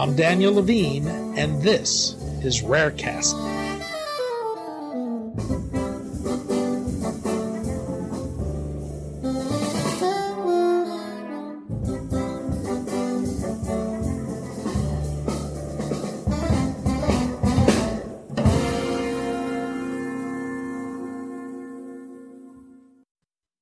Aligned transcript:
I'm 0.00 0.16
Daniel 0.16 0.54
Levine, 0.54 1.06
and 1.36 1.60
this 1.60 2.14
is 2.42 2.62
Rarecast. 2.62 3.34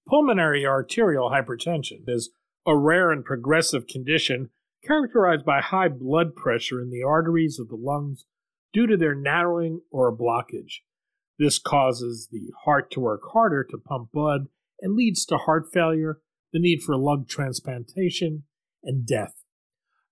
Pulmonary 0.08 0.64
arterial 0.64 1.30
hypertension 1.30 2.04
is 2.06 2.30
a 2.64 2.76
rare 2.76 3.10
and 3.10 3.24
progressive 3.24 3.88
condition 3.88 4.50
characterized 4.84 5.44
by 5.44 5.60
high 5.60 5.88
blood 5.88 6.34
pressure 6.34 6.80
in 6.80 6.90
the 6.90 7.02
arteries 7.02 7.58
of 7.58 7.68
the 7.68 7.76
lungs 7.76 8.24
due 8.72 8.86
to 8.86 8.96
their 8.96 9.14
narrowing 9.14 9.80
or 9.90 10.08
a 10.08 10.16
blockage. 10.16 10.80
This 11.38 11.58
causes 11.58 12.28
the 12.30 12.52
heart 12.64 12.90
to 12.92 13.00
work 13.00 13.22
harder 13.32 13.64
to 13.64 13.78
pump 13.78 14.10
blood 14.12 14.46
and 14.80 14.94
leads 14.94 15.24
to 15.26 15.36
heart 15.36 15.66
failure, 15.72 16.20
the 16.52 16.58
need 16.58 16.82
for 16.82 16.96
lung 16.96 17.26
transplantation, 17.28 18.44
and 18.82 19.06
death. 19.06 19.44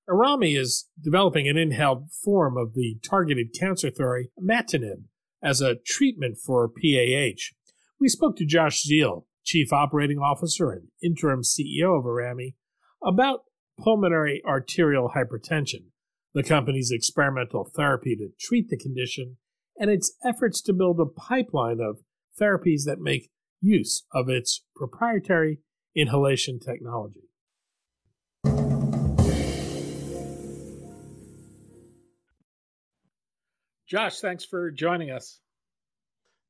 Aerami 0.08 0.56
is 0.56 0.88
developing 1.02 1.48
an 1.48 1.56
inhaled 1.56 2.12
form 2.12 2.56
of 2.56 2.74
the 2.74 2.98
targeted 3.02 3.48
cancer 3.58 3.90
therapy 3.90 4.30
imatinib 4.40 5.04
as 5.42 5.60
a 5.60 5.76
treatment 5.84 6.38
for 6.38 6.68
PAH. 6.68 7.54
We 8.00 8.08
spoke 8.08 8.36
to 8.36 8.46
Josh 8.46 8.84
Ziel, 8.84 9.24
Chief 9.44 9.72
Operating 9.72 10.18
Officer 10.18 10.70
and 10.70 10.88
Interim 11.02 11.42
CEO 11.42 11.98
of 11.98 12.04
Aerami, 12.04 12.54
about 13.04 13.40
pulmonary 13.78 14.42
arterial 14.46 15.12
hypertension, 15.16 15.86
the 16.34 16.42
company's 16.42 16.90
experimental 16.90 17.70
therapy 17.74 18.16
to 18.16 18.28
treat 18.40 18.68
the 18.68 18.76
condition, 18.76 19.36
and 19.78 19.90
its 19.90 20.16
efforts 20.24 20.60
to 20.62 20.72
build 20.72 21.00
a 21.00 21.06
pipeline 21.06 21.80
of 21.80 21.98
therapies 22.40 22.84
that 22.84 22.98
make 23.00 23.30
use 23.60 24.04
of 24.12 24.28
its 24.28 24.62
proprietary 24.74 25.60
inhalation 25.94 26.58
technology. 26.58 27.22
Josh, 33.88 34.18
thanks 34.18 34.44
for 34.44 34.70
joining 34.70 35.10
us. 35.10 35.40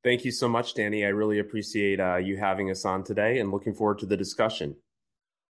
Thank 0.02 0.24
you 0.24 0.30
so 0.30 0.48
much, 0.48 0.74
Danny. 0.74 1.04
I 1.04 1.08
really 1.08 1.38
appreciate 1.38 2.00
uh, 2.00 2.16
you 2.16 2.36
having 2.38 2.70
us 2.70 2.84
on 2.84 3.04
today 3.04 3.38
and 3.38 3.50
looking 3.50 3.74
forward 3.74 3.98
to 3.98 4.06
the 4.06 4.16
discussion. 4.16 4.76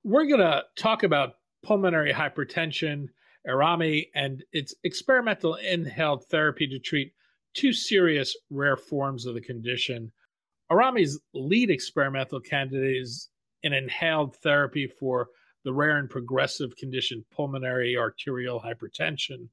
We're 0.03 0.27
going 0.27 0.41
to 0.41 0.65
talk 0.77 1.03
about 1.03 1.35
pulmonary 1.63 2.13
hypertension, 2.13 3.09
Aerami, 3.47 4.09
and 4.15 4.45
its 4.53 4.75
experimental 4.85 5.55
inhaled 5.55 6.25
therapy 6.27 6.67
to 6.67 6.79
treat 6.79 7.13
two 7.55 7.73
serious 7.73 8.37
rare 8.51 8.77
forms 8.77 9.27
of 9.27 9.35
the 9.35 9.41
condition. 9.41 10.13
Aerami's 10.71 11.21
lead 11.33 11.71
experimental 11.71 12.41
candidate 12.41 12.97
is 12.97 13.31
an 13.63 13.73
inhaled 13.73 14.37
therapy 14.37 14.87
for 14.87 15.29
the 15.65 15.73
rare 15.73 15.99
and 15.99 16.11
progressive 16.11 16.77
condition 16.77 17.25
pulmonary 17.33 17.97
arterial 17.97 18.61
hypertension. 18.61 19.49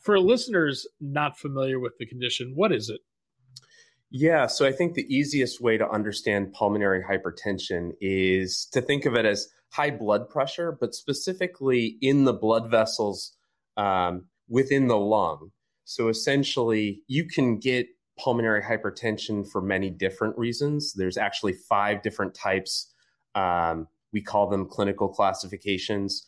For 0.00 0.18
listeners 0.18 0.86
not 1.00 1.38
familiar 1.38 1.78
with 1.78 1.96
the 1.98 2.06
condition, 2.06 2.52
what 2.54 2.72
is 2.72 2.88
it? 2.88 3.00
Yeah, 4.14 4.46
so 4.46 4.66
I 4.66 4.72
think 4.72 4.92
the 4.92 5.06
easiest 5.08 5.62
way 5.62 5.78
to 5.78 5.88
understand 5.88 6.52
pulmonary 6.52 7.02
hypertension 7.02 7.92
is 7.98 8.66
to 8.72 8.82
think 8.82 9.06
of 9.06 9.14
it 9.14 9.24
as 9.24 9.48
high 9.70 9.90
blood 9.90 10.28
pressure, 10.28 10.76
but 10.78 10.94
specifically 10.94 11.96
in 12.02 12.24
the 12.24 12.34
blood 12.34 12.70
vessels 12.70 13.32
um, 13.78 14.26
within 14.50 14.88
the 14.88 14.98
lung. 14.98 15.50
So 15.84 16.08
essentially, 16.08 17.00
you 17.08 17.24
can 17.24 17.58
get 17.58 17.86
pulmonary 18.18 18.60
hypertension 18.60 19.50
for 19.50 19.62
many 19.62 19.88
different 19.88 20.36
reasons. 20.36 20.92
There's 20.92 21.16
actually 21.16 21.54
five 21.54 22.02
different 22.02 22.34
types. 22.34 22.92
Um, 23.34 23.88
we 24.12 24.20
call 24.20 24.50
them 24.50 24.68
clinical 24.68 25.08
classifications. 25.08 26.26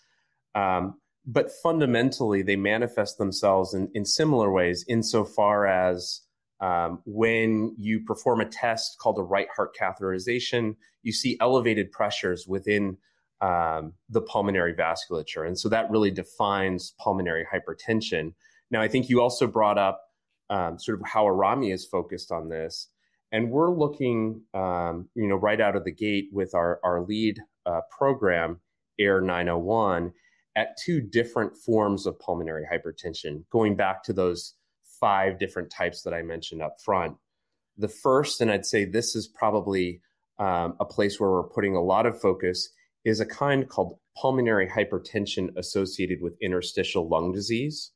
Um, 0.54 0.94
but 1.26 1.50
fundamentally, 1.62 2.40
they 2.40 2.56
manifest 2.56 3.18
themselves 3.18 3.74
in, 3.74 3.90
in 3.92 4.06
similar 4.06 4.50
ways 4.50 4.86
insofar 4.88 5.66
as 5.66 6.22
um, 6.60 7.00
when 7.04 7.74
you 7.78 8.00
perform 8.00 8.40
a 8.40 8.46
test 8.46 8.98
called 8.98 9.18
a 9.18 9.22
right 9.22 9.48
heart 9.54 9.76
catheterization, 9.78 10.76
you 11.02 11.12
see 11.12 11.36
elevated 11.40 11.90
pressures 11.92 12.46
within 12.46 12.96
um, 13.40 13.92
the 14.08 14.22
pulmonary 14.22 14.74
vasculature. 14.74 15.46
And 15.46 15.58
so 15.58 15.68
that 15.68 15.90
really 15.90 16.10
defines 16.10 16.94
pulmonary 16.98 17.44
hypertension. 17.44 18.32
Now, 18.70 18.80
I 18.80 18.88
think 18.88 19.08
you 19.08 19.20
also 19.20 19.46
brought 19.46 19.78
up 19.78 20.00
um, 20.50 20.78
sort 20.78 21.00
of 21.00 21.06
how 21.06 21.24
Aerami 21.24 21.72
is 21.72 21.84
focused 21.84 22.32
on 22.32 22.48
this. 22.48 22.88
And 23.32 23.50
we're 23.50 23.76
looking, 23.76 24.42
um, 24.54 25.08
you 25.14 25.26
know, 25.26 25.36
right 25.36 25.60
out 25.60 25.76
of 25.76 25.84
the 25.84 25.92
gate 25.92 26.28
with 26.32 26.54
our, 26.54 26.80
our 26.84 27.02
lead 27.02 27.40
uh, 27.66 27.80
program, 27.90 28.60
AIR 29.00 29.20
901, 29.20 30.12
at 30.56 30.76
two 30.82 31.00
different 31.00 31.56
forms 31.56 32.06
of 32.06 32.18
pulmonary 32.20 32.64
hypertension, 32.72 33.44
going 33.50 33.74
back 33.74 34.04
to 34.04 34.12
those 34.12 34.54
five 35.04 35.38
different 35.38 35.70
types 35.70 36.00
that 36.00 36.14
I 36.14 36.22
mentioned 36.22 36.62
up 36.62 36.80
front. 36.80 37.14
The 37.76 37.88
first, 37.88 38.40
and 38.40 38.50
I'd 38.50 38.64
say 38.64 38.86
this 38.86 39.14
is 39.14 39.28
probably 39.28 40.00
um, 40.38 40.76
a 40.80 40.86
place 40.86 41.20
where 41.20 41.30
we're 41.30 41.50
putting 41.50 41.76
a 41.76 41.82
lot 41.82 42.06
of 42.06 42.18
focus, 42.18 42.70
is 43.04 43.20
a 43.20 43.26
kind 43.26 43.68
called 43.68 43.98
pulmonary 44.16 44.66
hypertension 44.66 45.54
associated 45.58 46.22
with 46.22 46.38
interstitial 46.40 47.06
lung 47.06 47.32
disease. 47.32 47.92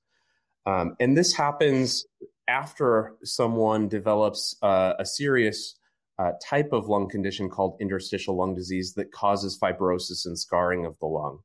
Um, 0.67 0.97
and 1.01 1.17
this 1.17 1.33
happens 1.33 2.05
after 2.47 3.15
someone 3.25 3.89
develops 3.89 4.55
uh, 4.61 4.93
a 4.99 5.07
serious 5.07 5.79
uh, 6.19 6.33
type 6.47 6.75
of 6.75 6.89
lung 6.89 7.09
condition 7.09 7.49
called 7.49 7.79
interstitial 7.81 8.37
lung 8.37 8.55
disease 8.55 8.93
that 8.97 9.13
causes 9.13 9.59
fibrosis 9.59 10.27
and 10.27 10.39
scarring 10.39 10.85
of 10.85 10.99
the 10.99 11.07
lung. 11.07 11.39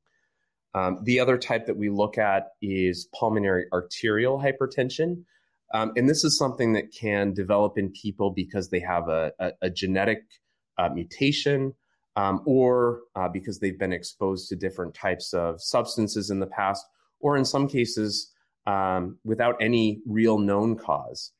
Um, 0.74 0.98
the 1.04 1.20
other 1.20 1.38
type 1.38 1.64
that 1.64 1.78
we 1.78 1.88
look 1.88 2.18
at 2.18 2.48
is 2.60 3.08
pulmonary 3.18 3.64
arterial 3.72 4.38
hypertension. 4.38 5.24
Um, 5.74 5.92
and 5.96 6.08
this 6.08 6.22
is 6.22 6.38
something 6.38 6.72
that 6.74 6.92
can 6.92 7.34
develop 7.34 7.76
in 7.76 7.90
people 7.90 8.30
because 8.30 8.70
they 8.70 8.80
have 8.80 9.08
a, 9.08 9.32
a, 9.40 9.50
a 9.62 9.70
genetic 9.70 10.22
uh, 10.78 10.88
mutation 10.88 11.74
um, 12.16 12.42
or 12.46 13.00
uh, 13.16 13.28
because 13.28 13.58
they've 13.58 13.78
been 13.78 13.92
exposed 13.92 14.48
to 14.48 14.56
different 14.56 14.94
types 14.94 15.34
of 15.34 15.60
substances 15.60 16.30
in 16.30 16.38
the 16.38 16.46
past, 16.46 16.86
or 17.18 17.36
in 17.36 17.44
some 17.44 17.66
cases 17.68 18.32
um, 18.66 19.18
without 19.24 19.56
any 19.60 20.00
real 20.06 20.38
known 20.38 20.76
cause. 20.76 21.32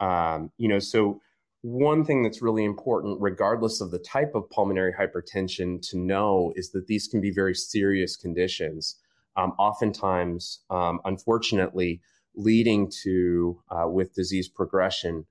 Um, 0.00 0.50
you 0.58 0.68
know, 0.68 0.80
so 0.80 1.20
one 1.62 2.04
thing 2.04 2.24
that's 2.24 2.42
really 2.42 2.64
important, 2.64 3.20
regardless 3.20 3.80
of 3.80 3.92
the 3.92 3.98
type 4.00 4.32
of 4.34 4.50
pulmonary 4.50 4.92
hypertension, 4.92 5.80
to 5.90 5.98
know 5.98 6.52
is 6.56 6.70
that 6.72 6.88
these 6.88 7.06
can 7.06 7.20
be 7.20 7.30
very 7.30 7.54
serious 7.54 8.16
conditions. 8.16 8.96
Um, 9.36 9.52
oftentimes, 9.58 10.60
um, 10.70 11.00
unfortunately, 11.04 12.00
leading 12.36 12.90
to, 13.02 13.60
uh, 13.70 13.88
with 13.88 14.14
disease 14.14 14.48
progression, 14.48 15.26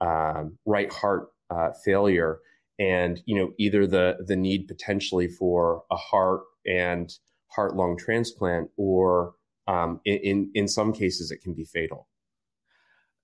um, 0.00 0.58
right 0.64 0.92
heart 0.92 1.28
uh, 1.50 1.70
failure. 1.84 2.40
And 2.78 3.20
you 3.26 3.36
know 3.36 3.52
either 3.58 3.86
the 3.86 4.18
the 4.26 4.36
need 4.36 4.66
potentially 4.66 5.28
for 5.28 5.82
a 5.90 5.96
heart 5.96 6.42
and 6.66 7.12
heart 7.48 7.76
lung 7.76 7.98
transplant 7.98 8.70
or 8.78 9.34
um, 9.66 10.00
in 10.04 10.50
in 10.54 10.66
some 10.66 10.92
cases 10.92 11.30
it 11.30 11.42
can 11.42 11.52
be 11.52 11.64
fatal. 11.64 12.08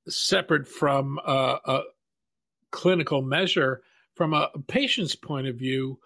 Separate 0.08 0.68
from 0.68 1.18
a, 1.26 1.58
a 1.64 1.82
clinical 2.70 3.22
measure 3.22 3.82
from 4.14 4.34
a 4.34 4.50
patient's 4.66 5.14
point 5.14 5.46
of 5.46 5.56
view 5.56 5.98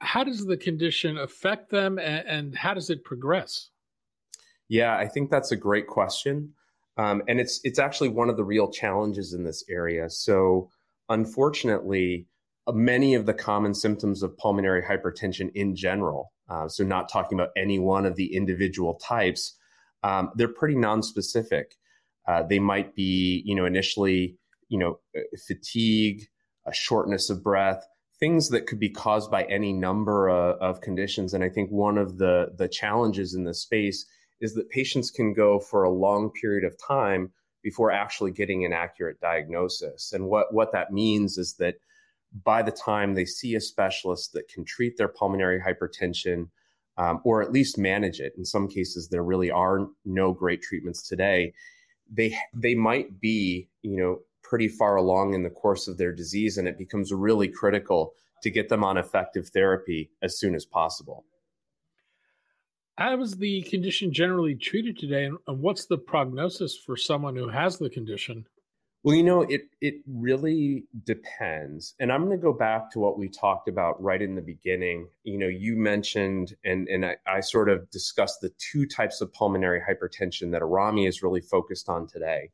how 0.00 0.22
does 0.22 0.44
the 0.44 0.56
condition 0.56 1.16
affect 1.16 1.70
them 1.70 1.98
and, 1.98 2.26
and 2.26 2.54
how 2.54 2.74
does 2.74 2.90
it 2.90 3.04
progress? 3.04 3.70
Yeah 4.68 4.96
i 4.96 5.06
think 5.06 5.30
that's 5.30 5.52
a 5.52 5.56
great 5.56 5.86
question 5.86 6.54
um, 6.96 7.22
and 7.28 7.40
it's 7.40 7.60
it's 7.64 7.78
actually 7.78 8.08
one 8.08 8.28
of 8.28 8.36
the 8.36 8.44
real 8.44 8.70
challenges 8.70 9.32
in 9.32 9.44
this 9.44 9.64
area 9.68 10.08
so 10.08 10.68
unfortunately 11.08 12.26
many 12.74 13.14
of 13.14 13.26
the 13.26 13.34
common 13.34 13.74
symptoms 13.74 14.22
of 14.22 14.36
pulmonary 14.38 14.82
hypertension 14.82 15.50
in 15.54 15.76
general, 15.76 16.32
uh, 16.48 16.68
so 16.68 16.84
not 16.84 17.08
talking 17.08 17.38
about 17.38 17.50
any 17.56 17.78
one 17.78 18.06
of 18.06 18.16
the 18.16 18.34
individual 18.34 18.94
types, 18.94 19.56
um, 20.02 20.30
they're 20.34 20.48
pretty 20.48 20.74
nonspecific. 20.74 21.64
Uh, 22.26 22.42
they 22.42 22.58
might 22.58 22.94
be, 22.94 23.42
you 23.44 23.54
know, 23.54 23.66
initially, 23.66 24.36
you 24.68 24.78
know, 24.78 24.98
uh, 25.16 25.20
fatigue, 25.46 26.26
a 26.66 26.74
shortness 26.74 27.30
of 27.30 27.42
breath, 27.42 27.86
things 28.18 28.48
that 28.48 28.66
could 28.66 28.80
be 28.80 28.90
caused 28.90 29.30
by 29.30 29.44
any 29.44 29.72
number 29.72 30.28
of, 30.28 30.56
of 30.60 30.80
conditions. 30.80 31.34
And 31.34 31.44
I 31.44 31.48
think 31.48 31.70
one 31.70 31.98
of 31.98 32.18
the 32.18 32.52
the 32.56 32.68
challenges 32.68 33.34
in 33.34 33.44
this 33.44 33.62
space 33.62 34.06
is 34.40 34.54
that 34.54 34.70
patients 34.70 35.10
can 35.10 35.32
go 35.32 35.58
for 35.58 35.82
a 35.82 35.90
long 35.90 36.30
period 36.30 36.64
of 36.64 36.76
time 36.78 37.32
before 37.62 37.90
actually 37.90 38.30
getting 38.30 38.64
an 38.64 38.72
accurate 38.72 39.20
diagnosis. 39.20 40.12
And 40.12 40.26
what 40.26 40.52
what 40.52 40.72
that 40.72 40.92
means 40.92 41.38
is 41.38 41.54
that 41.54 41.76
by 42.44 42.62
the 42.62 42.70
time 42.70 43.14
they 43.14 43.24
see 43.24 43.54
a 43.54 43.60
specialist 43.60 44.32
that 44.32 44.48
can 44.48 44.64
treat 44.64 44.96
their 44.96 45.08
pulmonary 45.08 45.60
hypertension, 45.60 46.48
um, 46.98 47.20
or 47.24 47.42
at 47.42 47.52
least 47.52 47.78
manage 47.78 48.20
it. 48.20 48.34
In 48.36 48.44
some 48.44 48.68
cases, 48.68 49.08
there 49.08 49.22
really 49.22 49.50
are 49.50 49.88
no 50.04 50.32
great 50.32 50.62
treatments 50.62 51.08
today. 51.08 51.52
They 52.10 52.36
they 52.54 52.74
might 52.74 53.20
be 53.20 53.68
you 53.82 53.96
know 53.96 54.20
pretty 54.42 54.68
far 54.68 54.96
along 54.96 55.34
in 55.34 55.42
the 55.42 55.50
course 55.50 55.88
of 55.88 55.98
their 55.98 56.12
disease, 56.12 56.56
and 56.56 56.68
it 56.68 56.78
becomes 56.78 57.12
really 57.12 57.48
critical 57.48 58.12
to 58.42 58.50
get 58.50 58.68
them 58.68 58.84
on 58.84 58.96
effective 58.96 59.48
therapy 59.48 60.10
as 60.22 60.38
soon 60.38 60.54
as 60.54 60.64
possible. 60.64 61.24
How 62.98 63.20
is 63.20 63.36
the 63.36 63.62
condition 63.62 64.12
generally 64.12 64.54
treated 64.54 64.98
today, 64.98 65.26
and 65.26 65.60
what's 65.60 65.84
the 65.84 65.98
prognosis 65.98 66.76
for 66.76 66.96
someone 66.96 67.36
who 67.36 67.48
has 67.48 67.78
the 67.78 67.90
condition? 67.90 68.46
Well, 69.02 69.14
you 69.14 69.22
know, 69.22 69.42
it 69.42 69.68
it 69.80 69.96
really 70.08 70.84
depends. 71.04 71.94
And 72.00 72.10
I'm 72.10 72.24
going 72.24 72.36
to 72.36 72.42
go 72.42 72.52
back 72.52 72.90
to 72.90 72.98
what 72.98 73.18
we 73.18 73.28
talked 73.28 73.68
about 73.68 74.02
right 74.02 74.20
in 74.20 74.34
the 74.34 74.42
beginning. 74.42 75.08
You 75.22 75.38
know, 75.38 75.46
you 75.46 75.76
mentioned 75.76 76.56
and 76.64 76.88
and 76.88 77.06
I, 77.06 77.16
I 77.26 77.40
sort 77.40 77.68
of 77.68 77.88
discussed 77.90 78.40
the 78.40 78.50
two 78.58 78.86
types 78.86 79.20
of 79.20 79.32
pulmonary 79.32 79.80
hypertension 79.80 80.50
that 80.52 80.62
Aerami 80.62 81.06
is 81.06 81.22
really 81.22 81.42
focused 81.42 81.88
on 81.88 82.08
today. 82.08 82.50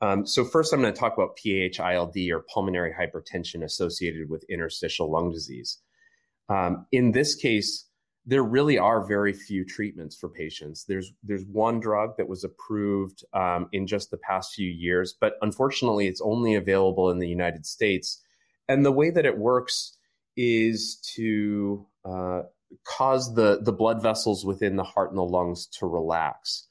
Um, 0.00 0.26
so 0.26 0.44
first, 0.44 0.72
I'm 0.72 0.82
going 0.82 0.92
to 0.92 0.98
talk 0.98 1.14
about 1.14 1.36
PH-ILD 1.36 2.16
or 2.30 2.44
pulmonary 2.52 2.92
hypertension 2.92 3.62
associated 3.62 4.28
with 4.28 4.44
interstitial 4.50 5.10
lung 5.10 5.30
disease. 5.30 5.78
Um, 6.48 6.86
in 6.92 7.12
this 7.12 7.34
case, 7.34 7.85
there 8.26 8.42
really 8.42 8.76
are 8.76 9.06
very 9.06 9.32
few 9.32 9.64
treatments 9.64 10.16
for 10.16 10.28
patients. 10.28 10.84
There's 10.84 11.12
there's 11.22 11.44
one 11.44 11.78
drug 11.78 12.16
that 12.16 12.28
was 12.28 12.42
approved 12.42 13.24
um, 13.32 13.68
in 13.72 13.86
just 13.86 14.10
the 14.10 14.18
past 14.18 14.54
few 14.54 14.68
years, 14.68 15.14
but 15.18 15.34
unfortunately, 15.42 16.08
it's 16.08 16.20
only 16.20 16.56
available 16.56 17.08
in 17.10 17.20
the 17.20 17.28
United 17.28 17.64
States. 17.64 18.20
And 18.68 18.84
the 18.84 18.92
way 18.92 19.10
that 19.10 19.24
it 19.24 19.38
works 19.38 19.96
is 20.36 20.96
to 21.14 21.86
uh, 22.04 22.42
cause 22.84 23.34
the 23.34 23.60
the 23.62 23.72
blood 23.72 24.02
vessels 24.02 24.44
within 24.44 24.74
the 24.74 24.84
heart 24.84 25.10
and 25.10 25.18
the 25.18 25.22
lungs 25.22 25.68
to 25.78 25.86
relax. 25.86 26.66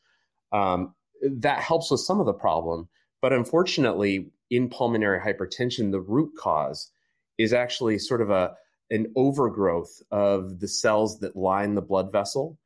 Um, 0.52 0.94
that 1.22 1.60
helps 1.60 1.90
with 1.90 2.02
some 2.02 2.19
of 2.19 2.25
the 2.25 2.34
problem, 2.34 2.90
but 3.22 3.31
unfortunately, 3.31 4.30
in 4.52 4.69
pulmonary 4.69 5.19
hypertension, 5.19 5.92
the 5.92 6.02
root 6.02 6.31
cause 6.38 6.92
is 7.38 7.54
actually 7.54 7.98
sort 7.98 8.22
of 8.22 8.30
a 8.30 8.56
an 8.89 9.11
overgrowth 9.15 10.01
of 10.11 10.59
the 10.59 10.67
cells 10.67 11.19
that 11.19 11.35
line 11.35 11.75
the 11.75 11.81
blood 11.81 12.11
vessel 12.11 12.57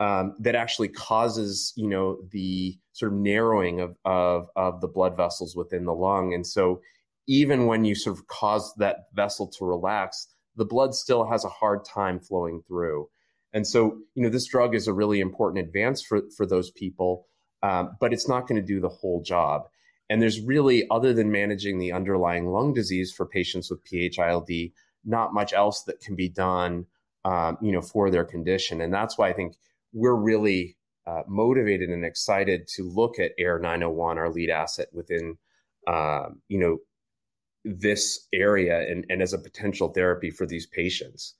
um, 0.00 0.34
that 0.40 0.54
actually 0.54 0.88
causes 0.88 1.72
you 1.76 1.88
know 1.88 2.18
the 2.30 2.78
sort 2.92 3.12
of 3.12 3.18
narrowing 3.18 3.80
of, 3.80 3.96
of 4.04 4.48
of 4.56 4.80
the 4.80 4.88
blood 4.88 5.16
vessels 5.16 5.56
within 5.56 5.84
the 5.84 5.94
lung. 5.94 6.34
And 6.34 6.46
so 6.46 6.80
even 7.28 7.66
when 7.66 7.84
you 7.84 7.94
sort 7.94 8.18
of 8.18 8.26
cause 8.28 8.72
that 8.76 9.06
vessel 9.14 9.48
to 9.48 9.64
relax 9.64 10.28
the 10.58 10.64
blood 10.64 10.94
still 10.94 11.26
has 11.26 11.44
a 11.44 11.50
hard 11.50 11.84
time 11.84 12.18
flowing 12.18 12.62
through. 12.66 13.08
And 13.52 13.66
so 13.66 13.98
you 14.14 14.22
know 14.22 14.30
this 14.30 14.46
drug 14.46 14.74
is 14.74 14.88
a 14.88 14.94
really 14.94 15.20
important 15.20 15.64
advance 15.66 16.02
for 16.02 16.22
for 16.36 16.46
those 16.46 16.70
people 16.70 17.26
um, 17.62 17.96
but 18.00 18.12
it's 18.12 18.28
not 18.28 18.46
going 18.46 18.60
to 18.60 18.66
do 18.66 18.80
the 18.80 18.88
whole 18.88 19.22
job. 19.22 19.68
And 20.08 20.22
there's 20.22 20.40
really 20.40 20.86
other 20.90 21.12
than 21.12 21.32
managing 21.32 21.78
the 21.78 21.92
underlying 21.92 22.46
lung 22.46 22.72
disease 22.72 23.12
for 23.12 23.26
patients 23.26 23.70
with 23.70 23.82
ph-ild 23.84 24.46
not 25.06 25.32
much 25.32 25.52
else 25.52 25.84
that 25.84 26.00
can 26.00 26.16
be 26.16 26.28
done, 26.28 26.86
um, 27.24 27.56
you 27.62 27.72
know, 27.72 27.80
for 27.80 28.10
their 28.10 28.24
condition. 28.24 28.80
And 28.80 28.92
that's 28.92 29.16
why 29.16 29.28
I 29.28 29.32
think 29.32 29.54
we're 29.92 30.14
really 30.14 30.76
uh, 31.06 31.22
motivated 31.28 31.88
and 31.88 32.04
excited 32.04 32.68
to 32.74 32.82
look 32.82 33.18
at 33.18 33.32
AIR 33.38 33.60
901, 33.60 34.18
our 34.18 34.30
lead 34.30 34.50
asset 34.50 34.88
within, 34.92 35.38
uh, 35.86 36.26
you 36.48 36.58
know, 36.58 36.78
this 37.64 38.26
area 38.32 38.80
and, 38.88 39.06
and 39.08 39.22
as 39.22 39.32
a 39.32 39.38
potential 39.38 39.88
therapy 39.88 40.30
for 40.30 40.46
these 40.46 40.66
patients. 40.66 41.34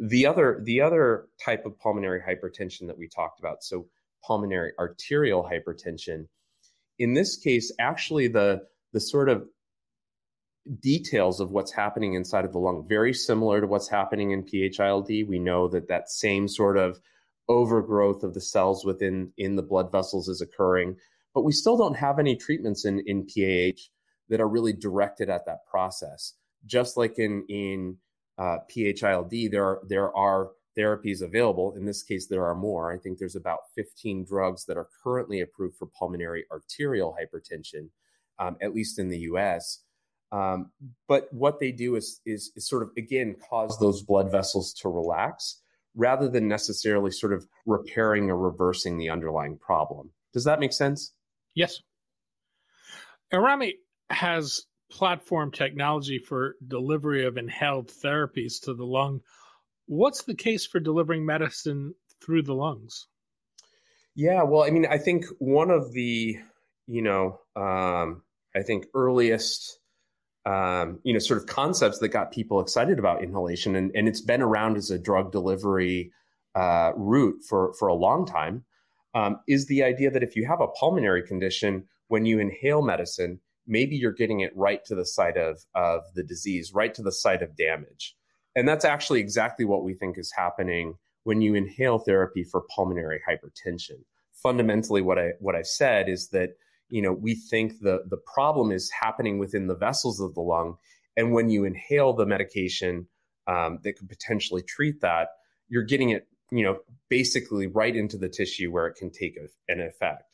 The 0.00 0.26
other, 0.26 0.60
the 0.62 0.80
other 0.80 1.26
type 1.44 1.66
of 1.66 1.78
pulmonary 1.78 2.20
hypertension 2.20 2.86
that 2.86 2.98
we 2.98 3.08
talked 3.08 3.40
about, 3.40 3.64
so 3.64 3.86
pulmonary 4.24 4.72
arterial 4.78 5.42
hypertension, 5.42 6.26
in 6.98 7.14
this 7.14 7.36
case, 7.36 7.72
actually 7.80 8.28
the 8.28 8.62
the 8.92 9.00
sort 9.00 9.28
of 9.28 9.46
details 10.80 11.40
of 11.40 11.50
what's 11.50 11.72
happening 11.72 12.14
inside 12.14 12.44
of 12.44 12.52
the 12.52 12.58
lung, 12.58 12.86
very 12.88 13.12
similar 13.12 13.60
to 13.60 13.66
what's 13.66 13.88
happening 13.88 14.30
in 14.32 14.42
PH-ILD. 14.42 15.08
We 15.08 15.38
know 15.38 15.68
that 15.68 15.88
that 15.88 16.10
same 16.10 16.48
sort 16.48 16.76
of 16.76 16.98
overgrowth 17.48 18.22
of 18.22 18.34
the 18.34 18.40
cells 18.40 18.84
within 18.84 19.32
in 19.38 19.56
the 19.56 19.62
blood 19.62 19.90
vessels 19.90 20.28
is 20.28 20.40
occurring, 20.40 20.96
but 21.34 21.44
we 21.44 21.52
still 21.52 21.76
don't 21.76 21.96
have 21.96 22.18
any 22.18 22.36
treatments 22.36 22.84
in 22.84 23.02
in 23.06 23.26
PAH 23.26 23.80
that 24.28 24.40
are 24.40 24.48
really 24.48 24.72
directed 24.72 25.30
at 25.30 25.46
that 25.46 25.66
process. 25.66 26.34
Just 26.66 26.96
like 26.96 27.18
in 27.18 27.44
in 27.48 27.96
uh, 28.36 28.58
PH-ILD, 28.68 29.32
there 29.50 29.64
are 29.64 29.80
there 29.88 30.14
are 30.16 30.50
therapies 30.78 31.22
available. 31.22 31.74
In 31.76 31.84
this 31.84 32.02
case, 32.02 32.28
there 32.28 32.44
are 32.44 32.54
more. 32.54 32.92
I 32.92 32.98
think 32.98 33.18
there's 33.18 33.34
about 33.34 33.60
15 33.74 34.24
drugs 34.24 34.64
that 34.66 34.76
are 34.76 34.88
currently 35.02 35.40
approved 35.40 35.76
for 35.76 35.86
pulmonary 35.86 36.44
arterial 36.52 37.16
hypertension, 37.18 37.88
um, 38.38 38.56
at 38.62 38.74
least 38.74 38.98
in 38.98 39.08
the 39.08 39.18
U.S. 39.20 39.82
Um, 40.30 40.70
but 41.06 41.32
what 41.32 41.58
they 41.58 41.72
do 41.72 41.96
is, 41.96 42.20
is, 42.26 42.52
is 42.54 42.68
sort 42.68 42.82
of 42.82 42.90
again 42.96 43.36
cause 43.48 43.78
those 43.78 44.02
blood 44.02 44.30
vessels 44.30 44.74
to 44.74 44.88
relax 44.88 45.60
rather 45.94 46.28
than 46.28 46.48
necessarily 46.48 47.10
sort 47.10 47.32
of 47.32 47.46
repairing 47.66 48.30
or 48.30 48.36
reversing 48.36 48.98
the 48.98 49.10
underlying 49.10 49.56
problem. 49.56 50.10
Does 50.32 50.44
that 50.44 50.60
make 50.60 50.72
sense? 50.72 51.12
Yes. 51.54 51.80
Aerami 53.32 53.72
has 54.10 54.64
platform 54.90 55.50
technology 55.50 56.18
for 56.18 56.56
delivery 56.66 57.26
of 57.26 57.36
inhaled 57.36 57.88
therapies 57.88 58.60
to 58.62 58.74
the 58.74 58.84
lung. 58.84 59.20
What's 59.86 60.22
the 60.22 60.34
case 60.34 60.66
for 60.66 60.80
delivering 60.80 61.26
medicine 61.26 61.94
through 62.22 62.42
the 62.42 62.54
lungs? 62.54 63.06
Yeah, 64.14 64.42
well, 64.42 64.62
I 64.62 64.70
mean, 64.70 64.86
I 64.86 64.98
think 64.98 65.26
one 65.38 65.70
of 65.70 65.92
the, 65.92 66.38
you 66.86 67.02
know, 67.02 67.40
um, 67.54 68.22
I 68.54 68.62
think 68.62 68.86
earliest 68.94 69.78
um, 70.48 70.98
you 71.02 71.12
know, 71.12 71.18
sort 71.18 71.38
of 71.38 71.46
concepts 71.46 71.98
that 71.98 72.08
got 72.08 72.32
people 72.32 72.58
excited 72.60 72.98
about 72.98 73.22
inhalation, 73.22 73.76
and, 73.76 73.92
and 73.94 74.08
it's 74.08 74.22
been 74.22 74.40
around 74.40 74.78
as 74.78 74.90
a 74.90 74.98
drug 74.98 75.30
delivery 75.30 76.10
uh, 76.54 76.92
route 76.96 77.42
for 77.46 77.74
for 77.74 77.88
a 77.88 77.94
long 77.94 78.24
time. 78.24 78.64
Um, 79.14 79.40
is 79.46 79.66
the 79.66 79.82
idea 79.82 80.10
that 80.10 80.22
if 80.22 80.36
you 80.36 80.46
have 80.46 80.60
a 80.60 80.68
pulmonary 80.68 81.22
condition, 81.22 81.84
when 82.08 82.24
you 82.24 82.38
inhale 82.38 82.82
medicine, 82.82 83.40
maybe 83.66 83.96
you're 83.96 84.12
getting 84.12 84.40
it 84.40 84.56
right 84.56 84.82
to 84.86 84.94
the 84.94 85.04
site 85.04 85.36
of 85.36 85.58
of 85.74 86.00
the 86.14 86.22
disease, 86.22 86.72
right 86.72 86.94
to 86.94 87.02
the 87.02 87.12
site 87.12 87.42
of 87.42 87.54
damage, 87.54 88.16
and 88.56 88.66
that's 88.66 88.86
actually 88.86 89.20
exactly 89.20 89.66
what 89.66 89.84
we 89.84 89.92
think 89.92 90.16
is 90.16 90.32
happening 90.34 90.94
when 91.24 91.42
you 91.42 91.54
inhale 91.54 91.98
therapy 91.98 92.42
for 92.42 92.64
pulmonary 92.74 93.20
hypertension. 93.28 94.00
Fundamentally, 94.32 95.02
what 95.02 95.18
I 95.18 95.32
what 95.40 95.54
I've 95.54 95.66
said 95.66 96.08
is 96.08 96.28
that 96.28 96.54
you 96.90 97.02
know, 97.02 97.12
we 97.12 97.34
think 97.34 97.80
the, 97.80 98.02
the 98.06 98.16
problem 98.16 98.72
is 98.72 98.90
happening 98.90 99.38
within 99.38 99.66
the 99.66 99.76
vessels 99.76 100.20
of 100.20 100.34
the 100.34 100.40
lung. 100.40 100.76
And 101.16 101.32
when 101.32 101.50
you 101.50 101.64
inhale 101.64 102.12
the 102.12 102.26
medication 102.26 103.08
um, 103.46 103.80
that 103.82 103.94
could 103.98 104.08
potentially 104.08 104.62
treat 104.62 105.00
that, 105.00 105.28
you're 105.68 105.82
getting 105.82 106.10
it, 106.10 106.26
you 106.50 106.64
know, 106.64 106.78
basically 107.08 107.66
right 107.66 107.94
into 107.94 108.16
the 108.16 108.28
tissue 108.28 108.70
where 108.70 108.86
it 108.86 108.96
can 108.96 109.10
take 109.10 109.36
a, 109.36 109.72
an 109.72 109.80
effect. 109.80 110.24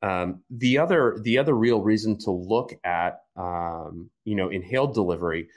Um, 0.00 0.42
the 0.48 0.78
other 0.78 1.18
the 1.20 1.38
other 1.38 1.54
real 1.54 1.80
reason 1.80 2.18
to 2.18 2.30
look 2.30 2.72
at 2.84 3.22
um, 3.36 4.10
you 4.24 4.36
know 4.36 4.48
inhaled 4.48 4.94
delivery 4.94 5.48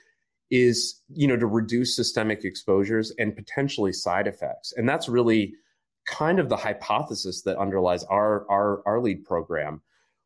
is 0.50 1.00
you 1.10 1.28
know 1.28 1.38
to 1.38 1.46
reduce 1.46 1.96
systemic 1.96 2.44
exposures 2.44 3.14
and 3.20 3.36
potentially 3.36 3.94
side 3.94 4.26
effects, 4.26 4.74
and 4.76 4.90
that's 4.90 5.08
really 5.08 5.54
kind 6.08 6.40
of 6.40 6.50
the 6.50 6.58
hypothesis 6.58 7.44
that 7.44 7.58
underlies 7.58 8.04
our 8.06 8.50
our, 8.50 8.82
our 8.88 9.00
lead 9.00 9.24
program 9.26 9.84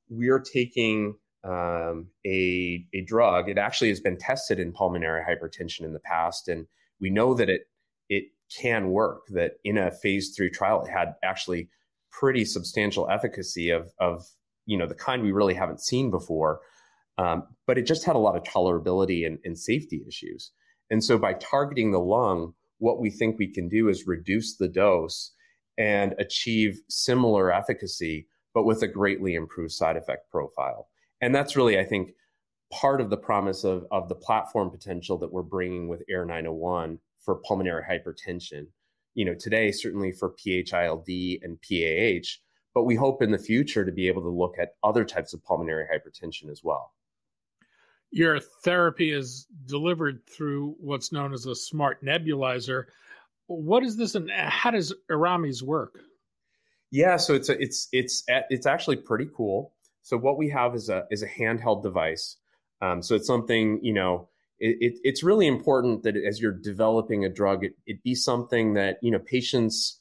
we're 0.10 0.40
taking 0.40 1.16
um, 1.44 2.08
a, 2.26 2.86
a 2.94 3.02
drug. 3.06 3.50
It 3.50 3.58
actually 3.58 3.90
has 3.90 4.00
been 4.00 4.18
tested 4.18 4.60
in 4.60 4.72
pulmonary 4.72 5.22
hypertension 5.24 5.82
in 5.82 5.94
the 5.94 6.00
past, 6.00 6.48
and 6.48 6.68
we 7.00 7.10
know 7.10 7.34
that 7.36 7.50
it 7.50 7.62
it 8.10 8.26
can 8.56 8.90
work. 8.90 9.28
That 9.30 9.54
in 9.64 9.78
a 9.78 9.92
phase 9.92 10.34
three 10.36 10.50
trial, 10.50 10.84
it 10.84 10.90
had 10.90 11.16
actually 11.24 11.70
pretty 12.12 12.46
substantial 12.46 13.10
efficacy 13.10 13.70
of 13.70 13.92
of 14.00 14.26
you 14.66 14.78
know 14.78 14.88
the 14.88 14.96
kind 14.96 15.22
we 15.22 15.32
really 15.32 15.54
haven't 15.54 15.82
seen 15.82 16.10
before. 16.10 16.62
Um, 17.18 17.44
but 17.66 17.78
it 17.78 17.84
just 17.84 18.04
had 18.04 18.16
a 18.16 18.20
lot 18.20 18.36
of 18.36 18.44
tolerability 18.44 19.26
and, 19.26 19.40
and 19.46 19.58
safety 19.58 20.04
issues. 20.06 20.52
And 20.90 21.02
so 21.02 21.18
by 21.18 21.34
targeting 21.34 21.92
the 21.92 22.00
lung, 22.00 22.54
what 22.80 23.00
we 23.00 23.10
think 23.10 23.40
we 23.40 23.48
can 23.48 23.70
do 23.70 23.88
is 23.88 24.06
reduce 24.06 24.58
the 24.58 24.68
dose 24.68 25.32
and 25.78 26.14
achieve 26.20 26.80
similar 26.90 27.54
efficacy 27.54 28.28
but 28.56 28.64
with 28.64 28.82
a 28.82 28.88
greatly 28.88 29.36
improved 29.36 29.74
side 29.74 29.98
effect 29.98 30.32
profile. 30.32 30.88
And 31.22 31.36
that's 31.36 31.58
really, 31.58 31.78
I 31.78 31.84
think, 31.84 32.14
part 32.72 33.02
of 33.02 33.10
the 33.10 33.18
promise 33.18 33.66
of, 33.66 33.86
of 33.92 34.10
the 34.10 34.16
platform 34.16 34.72
potential 34.72 35.18
that 35.20 35.32
we're 35.32 35.44
bringing 35.44 35.90
with 35.90 36.02
AIR 36.10 36.26
901 36.26 36.98
for 37.20 37.36
pulmonary 37.46 37.84
hypertension. 37.84 38.68
You 39.14 39.26
know, 39.26 39.36
today, 39.36 39.72
certainly 39.72 40.14
for 40.14 40.30
PH-ILD 40.30 41.08
and 41.08 41.60
PAH, 41.62 42.40
but 42.74 42.84
we 42.86 42.96
hope 42.96 43.22
in 43.22 43.32
the 43.32 43.38
future 43.38 43.86
to 43.86 43.92
be 43.92 44.08
able 44.08 44.22
to 44.22 44.30
look 44.30 44.56
at 44.58 44.76
other 44.84 45.04
types 45.04 45.34
of 45.34 45.44
pulmonary 45.44 45.86
hypertension 45.86 46.50
as 46.50 46.62
well. 46.64 46.94
Your 48.12 48.40
therapy 48.40 49.12
is 49.12 49.48
delivered 49.66 50.22
through 50.30 50.76
what's 50.80 51.12
known 51.12 51.34
as 51.34 51.46
a 51.46 51.56
smart 51.56 52.04
nebulizer. 52.04 52.86
what 53.48 53.84
is 53.84 53.98
this 53.98 54.16
and 54.16 54.32
how 54.32 54.72
does 54.72 54.94
Aerami's 55.12 55.62
work? 55.62 56.00
Yeah, 56.92 57.18
so 57.18 57.34
it's 57.34 57.50
a, 57.50 57.62
it's 57.62 57.88
it's 57.92 58.24
it's 58.28 58.66
actually 58.66 58.98
pretty 58.98 59.28
cool. 59.36 59.74
So 60.02 60.18
what 60.18 60.38
we 60.38 60.50
have 60.50 60.76
is 60.76 60.90
a 60.90 61.06
is 61.12 61.24
a 61.24 61.28
handheld 61.28 61.84
device. 61.84 62.38
Um, 62.82 63.02
so 63.02 63.16
it's 63.16 63.28
something 63.28 63.80
you 63.84 63.94
know. 63.94 64.30
It, 64.58 64.78
it, 64.80 65.00
it's 65.04 65.22
really 65.22 65.48
important 65.48 66.04
that 66.04 66.16
as 66.16 66.40
you're 66.40 66.54
developing 66.54 67.26
a 67.26 67.30
drug, 67.30 67.66
it, 67.66 67.74
it 67.86 68.02
be 68.04 68.16
something 68.16 68.76
that 68.76 68.98
you 69.02 69.12
know 69.12 69.20
patients 69.20 70.00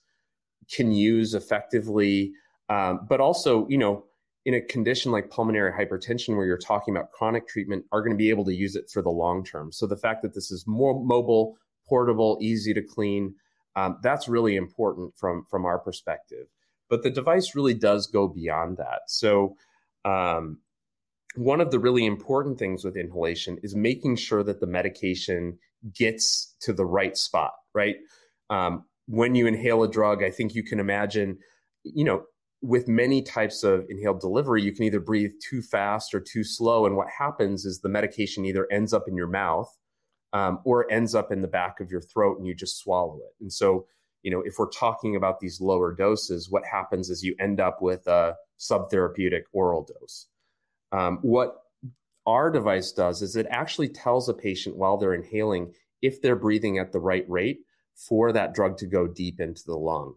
can 0.71 0.93
use 0.93 1.35
effectively, 1.35 2.33
um, 2.69 3.01
but 3.09 3.21
also 3.21 3.67
you 3.69 3.79
know 3.79 4.05
in 4.45 4.55
a 4.55 4.61
condition 4.61 5.11
like 5.11 5.31
pulmonary 5.31 5.73
hypertension 5.73 6.37
where 6.37 6.47
you're 6.47 6.59
talking 6.59 6.95
about 6.95 7.11
chronic 7.11 7.49
treatment 7.49 7.85
are 7.93 8.03
going 8.03 8.13
to 8.13 8.17
be 8.17 8.31
able 8.31 8.45
to 8.45 8.55
use 8.55 8.77
it 8.77 8.91
for 8.91 9.03
the 9.03 9.11
long 9.11 9.43
term. 9.45 9.73
So 9.73 9.87
the 9.87 9.97
fact 9.97 10.23
that 10.23 10.35
this 10.35 10.51
is 10.51 10.65
more 10.67 11.03
mobile, 11.03 11.57
portable, 11.89 12.39
easy 12.41 12.75
to 12.75 12.83
clean, 12.83 13.35
um, 13.75 13.99
that's 14.03 14.29
really 14.29 14.55
important 14.55 15.15
from 15.17 15.47
from 15.51 15.65
our 15.65 15.79
perspective. 15.79 16.47
But 16.95 17.03
the 17.03 17.11
device 17.11 17.57
really 17.57 17.75
does 17.75 18.07
go 18.07 18.29
beyond 18.29 18.77
that. 18.77 19.01
So 19.09 19.57
um, 20.05 20.59
one 21.35 21.61
of 21.61 21.73
the 21.73 21.81
really 21.81 22.07
important 22.07 22.57
things 22.57 22.85
with 22.85 22.97
inhalation 22.97 23.59
is 23.65 23.75
making 23.75 24.15
sure 24.15 24.45
that 24.45 24.61
the 24.61 24.69
medication 24.69 25.59
gets 25.93 26.55
to 26.61 26.73
the 26.73 26.87
right 26.87 27.17
spot, 27.17 27.51
right? 27.75 27.97
Um, 28.49 28.85
when 29.09 29.35
you 29.35 29.49
inhale 29.49 29.83
a 29.83 29.91
drug, 29.91 30.23
I 30.23 30.31
think 30.31 30.55
you 30.55 30.63
can 30.63 30.79
imagine, 30.79 31.39
you 31.83 32.05
know, 32.05 32.23
with 32.63 32.87
many 32.87 33.23
types 33.23 33.65
of 33.65 33.87
inhaled 33.89 34.21
delivery, 34.21 34.63
you 34.63 34.73
can 34.73 34.85
either 34.85 35.01
breathe 35.01 35.33
too 35.51 35.63
fast 35.63 36.15
or 36.15 36.21
too 36.21 36.45
slow. 36.45 36.87
And 36.87 36.95
what 36.97 37.09
happens 37.19 37.65
is 37.65 37.81
the 37.81 37.89
medication 37.89 38.45
either 38.45 38.69
ends 38.71 38.93
up 38.93 39.09
in 39.09 39.17
your 39.17 39.27
mouth 39.27 39.69
um, 40.33 40.61
or 40.65 40.89
ends 40.93 41.17
up 41.17 41.33
in 41.33 41.41
the 41.41 41.49
back 41.49 41.81
of 41.81 41.91
your 41.91 42.03
throat 42.03 42.39
and 42.39 42.47
you 42.47 42.55
just 42.55 42.79
swallow 42.79 43.17
it. 43.17 43.35
And 43.41 43.53
so, 43.53 43.87
you 44.25 44.31
know, 44.31 44.43
if 44.45 44.55
we're 44.59 44.71
talking 44.71 45.15
about 45.15 45.39
these 45.39 45.61
lower 45.61 45.95
doses, 45.95 46.51
what 46.51 46.65
happens 46.65 47.11
is 47.11 47.23
you 47.23 47.37
end 47.39 47.61
up 47.61 47.83
with 47.83 48.07
a 48.07 48.35
subtherapeutic 48.59 49.43
oral 49.53 49.85
dose. 49.85 50.27
Um, 50.93 51.19
what 51.21 51.59
our 52.27 52.51
device 52.51 52.91
does 52.91 53.21
is 53.21 53.37
it 53.37 53.47
actually 53.51 53.91
tells 53.91 54.29
a 54.29 54.35
patient 54.35 54.77
while 54.77 54.97
they're 54.97 55.13
inhaling 55.13 55.75
if 56.01 56.23
they're 56.23 56.37
breathing 56.37 56.79
at 56.79 56.91
the 56.91 57.01
right 57.01 57.29
rate 57.29 57.59
for 57.95 58.33
that 58.33 58.55
drug 58.55 58.79
to 58.79 58.87
go 58.87 59.07
deep 59.07 59.41
into 59.41 59.63
the 59.67 59.77
lung. 59.77 60.15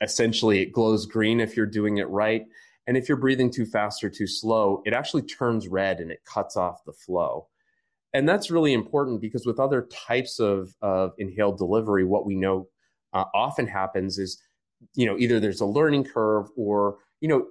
Essentially, 0.00 0.60
it 0.60 0.72
glows 0.72 1.04
green 1.04 1.38
if 1.38 1.54
you're 1.54 1.66
doing 1.66 1.98
it 1.98 2.08
right. 2.08 2.44
And 2.86 2.96
if 2.96 3.10
you're 3.10 3.18
breathing 3.18 3.50
too 3.50 3.66
fast 3.66 4.02
or 4.02 4.08
too 4.08 4.26
slow, 4.26 4.80
it 4.86 4.94
actually 4.94 5.22
turns 5.22 5.68
red 5.68 6.00
and 6.00 6.10
it 6.10 6.24
cuts 6.24 6.56
off 6.56 6.84
the 6.86 6.92
flow. 6.92 7.48
And 8.14 8.26
that's 8.26 8.50
really 8.50 8.72
important 8.72 9.20
because 9.20 9.44
with 9.44 9.60
other 9.60 9.88
types 9.92 10.40
of, 10.40 10.74
of 10.80 11.12
inhaled 11.18 11.58
delivery, 11.58 12.04
what 12.04 12.24
we 12.24 12.36
know 12.36 12.68
uh, 13.14 13.24
often 13.34 13.66
happens 13.66 14.18
is, 14.18 14.42
you 14.94 15.06
know, 15.06 15.16
either 15.16 15.40
there's 15.40 15.60
a 15.60 15.66
learning 15.66 16.04
curve 16.04 16.48
or, 16.56 16.98
you 17.20 17.28
know, 17.28 17.46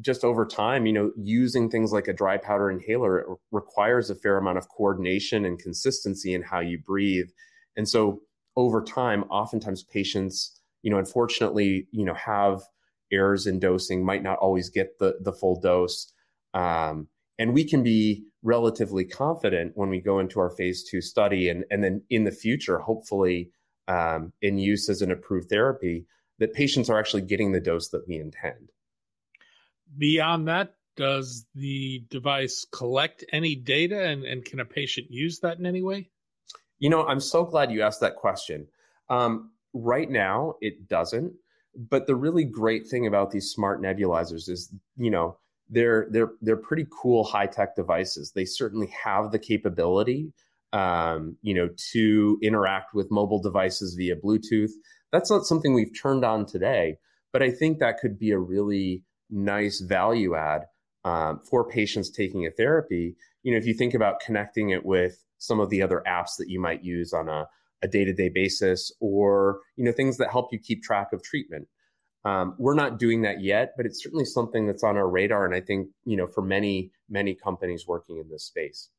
just 0.00 0.22
over 0.22 0.46
time, 0.46 0.86
you 0.86 0.92
know, 0.92 1.10
using 1.16 1.68
things 1.68 1.92
like 1.92 2.06
a 2.06 2.12
dry 2.12 2.36
powder 2.36 2.70
inhaler 2.70 3.26
requires 3.50 4.10
a 4.10 4.14
fair 4.14 4.36
amount 4.36 4.58
of 4.58 4.68
coordination 4.68 5.44
and 5.44 5.58
consistency 5.58 6.34
in 6.34 6.42
how 6.42 6.60
you 6.60 6.78
breathe. 6.78 7.28
And 7.76 7.88
so 7.88 8.20
over 8.54 8.82
time, 8.82 9.24
oftentimes 9.24 9.82
patients, 9.82 10.60
you 10.82 10.90
know, 10.90 10.98
unfortunately, 10.98 11.88
you 11.90 12.04
know, 12.04 12.14
have 12.14 12.62
errors 13.10 13.46
in 13.46 13.58
dosing, 13.58 14.04
might 14.04 14.22
not 14.22 14.38
always 14.38 14.68
get 14.68 14.98
the, 14.98 15.16
the 15.20 15.32
full 15.32 15.60
dose. 15.60 16.12
Um, 16.54 17.08
and 17.38 17.52
we 17.52 17.64
can 17.64 17.82
be 17.82 18.24
relatively 18.42 19.04
confident 19.04 19.72
when 19.74 19.88
we 19.88 20.00
go 20.00 20.20
into 20.20 20.38
our 20.38 20.50
phase 20.50 20.84
two 20.88 21.00
study 21.00 21.48
and, 21.48 21.64
and 21.70 21.82
then 21.82 22.02
in 22.10 22.24
the 22.24 22.30
future, 22.30 22.78
hopefully 22.78 23.50
um, 23.88 24.32
in 24.40 24.58
use 24.58 24.88
as 24.88 25.02
an 25.02 25.10
approved 25.10 25.48
therapy, 25.48 26.06
that 26.38 26.54
patients 26.54 26.88
are 26.88 26.98
actually 26.98 27.22
getting 27.22 27.50
the 27.50 27.60
dose 27.60 27.88
that 27.88 28.06
we 28.06 28.16
intend. 28.16 28.70
Beyond 29.96 30.46
that, 30.48 30.74
does 30.96 31.46
the 31.54 32.04
device 32.10 32.66
collect 32.70 33.24
any 33.32 33.54
data 33.54 34.04
and, 34.04 34.24
and 34.24 34.44
can 34.44 34.60
a 34.60 34.64
patient 34.64 35.10
use 35.10 35.40
that 35.40 35.58
in 35.58 35.66
any 35.66 35.82
way? 35.82 36.10
You 36.78 36.90
know, 36.90 37.06
I'm 37.06 37.20
so 37.20 37.44
glad 37.44 37.72
you 37.72 37.82
asked 37.82 38.00
that 38.00 38.16
question. 38.16 38.66
Um, 39.08 39.52
right 39.72 40.10
now, 40.10 40.54
it 40.60 40.88
doesn't. 40.88 41.32
But 41.76 42.06
the 42.06 42.16
really 42.16 42.44
great 42.44 42.88
thing 42.88 43.06
about 43.06 43.30
these 43.30 43.50
smart 43.50 43.80
nebulizers 43.80 44.48
is, 44.48 44.72
you 44.96 45.10
know, 45.10 45.38
they're 45.70 46.08
they're 46.10 46.32
they're 46.40 46.56
pretty 46.56 46.86
cool 46.90 47.24
high 47.24 47.46
tech 47.46 47.76
devices. 47.76 48.32
They 48.32 48.44
certainly 48.44 48.88
have 49.04 49.30
the 49.30 49.38
capability, 49.38 50.32
um, 50.72 51.36
you 51.42 51.54
know, 51.54 51.68
to 51.92 52.38
interact 52.42 52.94
with 52.94 53.10
mobile 53.10 53.40
devices 53.40 53.94
via 53.94 54.16
Bluetooth. 54.16 54.70
That's 55.12 55.30
not 55.30 55.46
something 55.46 55.74
we've 55.74 55.98
turned 56.00 56.24
on 56.24 56.46
today, 56.46 56.96
but 57.32 57.42
I 57.42 57.50
think 57.50 57.78
that 57.78 57.98
could 57.98 58.18
be 58.18 58.30
a 58.30 58.38
really 58.38 59.04
nice 59.30 59.80
value 59.80 60.34
add 60.34 60.62
um, 61.04 61.40
for 61.48 61.68
patients 61.68 62.10
taking 62.10 62.46
a 62.46 62.50
therapy. 62.50 63.16
You 63.42 63.52
know, 63.52 63.58
if 63.58 63.66
you 63.66 63.74
think 63.74 63.94
about 63.94 64.20
connecting 64.20 64.70
it 64.70 64.84
with 64.84 65.24
some 65.38 65.60
of 65.60 65.70
the 65.70 65.82
other 65.82 66.02
apps 66.06 66.36
that 66.38 66.48
you 66.48 66.60
might 66.60 66.84
use 66.84 67.12
on 67.12 67.28
a, 67.28 67.46
a 67.82 67.88
day-to-day 67.88 68.28
basis 68.28 68.92
or 69.00 69.60
you 69.76 69.84
know 69.84 69.92
things 69.92 70.16
that 70.18 70.30
help 70.30 70.52
you 70.52 70.58
keep 70.58 70.82
track 70.82 71.12
of 71.12 71.22
treatment 71.22 71.68
um, 72.24 72.54
we're 72.58 72.74
not 72.74 72.98
doing 72.98 73.22
that 73.22 73.40
yet 73.40 73.72
but 73.76 73.86
it's 73.86 74.02
certainly 74.02 74.24
something 74.24 74.66
that's 74.66 74.82
on 74.82 74.96
our 74.96 75.08
radar 75.08 75.44
and 75.44 75.54
i 75.54 75.60
think 75.60 75.88
you 76.04 76.16
know 76.16 76.26
for 76.26 76.42
many 76.42 76.90
many 77.08 77.34
companies 77.34 77.86
working 77.86 78.18
in 78.18 78.28
this 78.28 78.44
space 78.44 78.90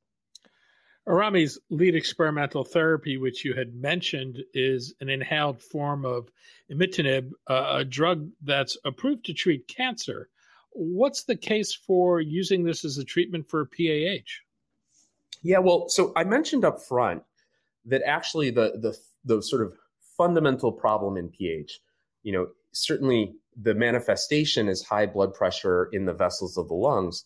Aerami's 1.07 1.57
lead 1.69 1.95
experimental 1.95 2.63
therapy, 2.63 3.17
which 3.17 3.43
you 3.43 3.53
had 3.53 3.73
mentioned, 3.73 4.43
is 4.53 4.93
an 5.01 5.09
inhaled 5.09 5.61
form 5.61 6.05
of 6.05 6.29
imatinib, 6.71 7.31
uh, 7.47 7.77
a 7.77 7.85
drug 7.85 8.29
that's 8.43 8.77
approved 8.85 9.25
to 9.25 9.33
treat 9.33 9.67
cancer. 9.67 10.29
What's 10.71 11.23
the 11.23 11.35
case 11.35 11.73
for 11.73 12.21
using 12.21 12.63
this 12.63 12.85
as 12.85 12.97
a 12.97 13.03
treatment 13.03 13.49
for 13.49 13.65
PAH? 13.65 14.43
Yeah, 15.41 15.59
well, 15.59 15.89
so 15.89 16.11
I 16.15 16.25
mentioned 16.25 16.65
up 16.65 16.81
front 16.81 17.23
that 17.85 18.03
actually 18.05 18.51
the 18.51 18.73
the 18.79 18.97
the 19.25 19.41
sort 19.41 19.63
of 19.63 19.73
fundamental 20.17 20.71
problem 20.71 21.17
in 21.17 21.29
PH, 21.29 21.79
you 22.23 22.33
know, 22.33 22.47
certainly 22.71 23.35
the 23.61 23.73
manifestation 23.73 24.67
is 24.67 24.83
high 24.83 25.05
blood 25.05 25.33
pressure 25.33 25.89
in 25.91 26.05
the 26.05 26.13
vessels 26.13 26.57
of 26.57 26.67
the 26.67 26.73
lungs, 26.73 27.25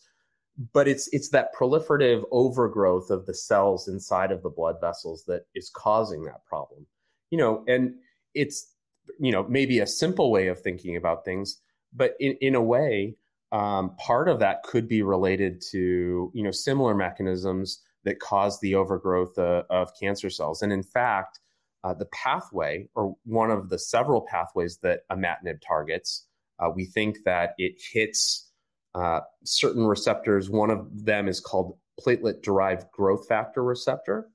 but 0.72 0.86
it's 0.86 1.08
it's 1.12 1.30
that 1.30 1.54
proliferative 1.54 2.24
overgrowth 2.30 3.10
of 3.10 3.26
the 3.26 3.34
cells 3.34 3.88
inside 3.88 4.30
of 4.30 4.42
the 4.42 4.50
blood 4.50 4.76
vessels 4.80 5.24
that 5.26 5.46
is 5.54 5.70
causing 5.74 6.24
that 6.24 6.44
problem. 6.44 6.86
You 7.30 7.38
know, 7.38 7.64
and 7.66 7.94
it's 8.34 8.72
you 9.18 9.32
know 9.32 9.44
maybe 9.48 9.80
a 9.80 9.86
simple 9.86 10.30
way 10.30 10.48
of 10.48 10.60
thinking 10.60 10.96
about 10.96 11.24
things, 11.24 11.60
but 11.92 12.14
in 12.20 12.36
in 12.40 12.54
a 12.54 12.62
way, 12.62 13.16
um, 13.52 13.96
part 13.96 14.28
of 14.28 14.38
that 14.40 14.62
could 14.62 14.88
be 14.88 15.02
related 15.02 15.62
to 15.72 16.30
you 16.34 16.42
know 16.42 16.52
similar 16.52 16.94
mechanisms 16.94 17.82
that 18.04 18.20
cause 18.20 18.60
the 18.60 18.74
overgrowth 18.74 19.38
uh, 19.38 19.64
of 19.70 19.90
cancer 19.98 20.30
cells. 20.30 20.62
And 20.62 20.72
in 20.72 20.82
fact, 20.82 21.40
uh, 21.82 21.94
the 21.94 22.06
pathway, 22.06 22.88
or 22.94 23.16
one 23.24 23.50
of 23.50 23.70
the 23.70 23.78
several 23.78 24.20
pathways 24.20 24.78
that 24.82 25.00
imatinib 25.10 25.60
targets, 25.66 26.26
uh, 26.58 26.70
we 26.74 26.84
think 26.84 27.24
that 27.24 27.54
it 27.58 27.74
hits 27.92 28.50
uh, 28.94 29.20
certain 29.44 29.86
receptors. 29.86 30.50
One 30.50 30.70
of 30.70 31.04
them 31.04 31.28
is 31.28 31.40
called 31.40 31.76
platelet 32.00 32.42
derived 32.42 32.90
growth 32.92 33.26
factor 33.28 33.62
receptor. 33.62 34.28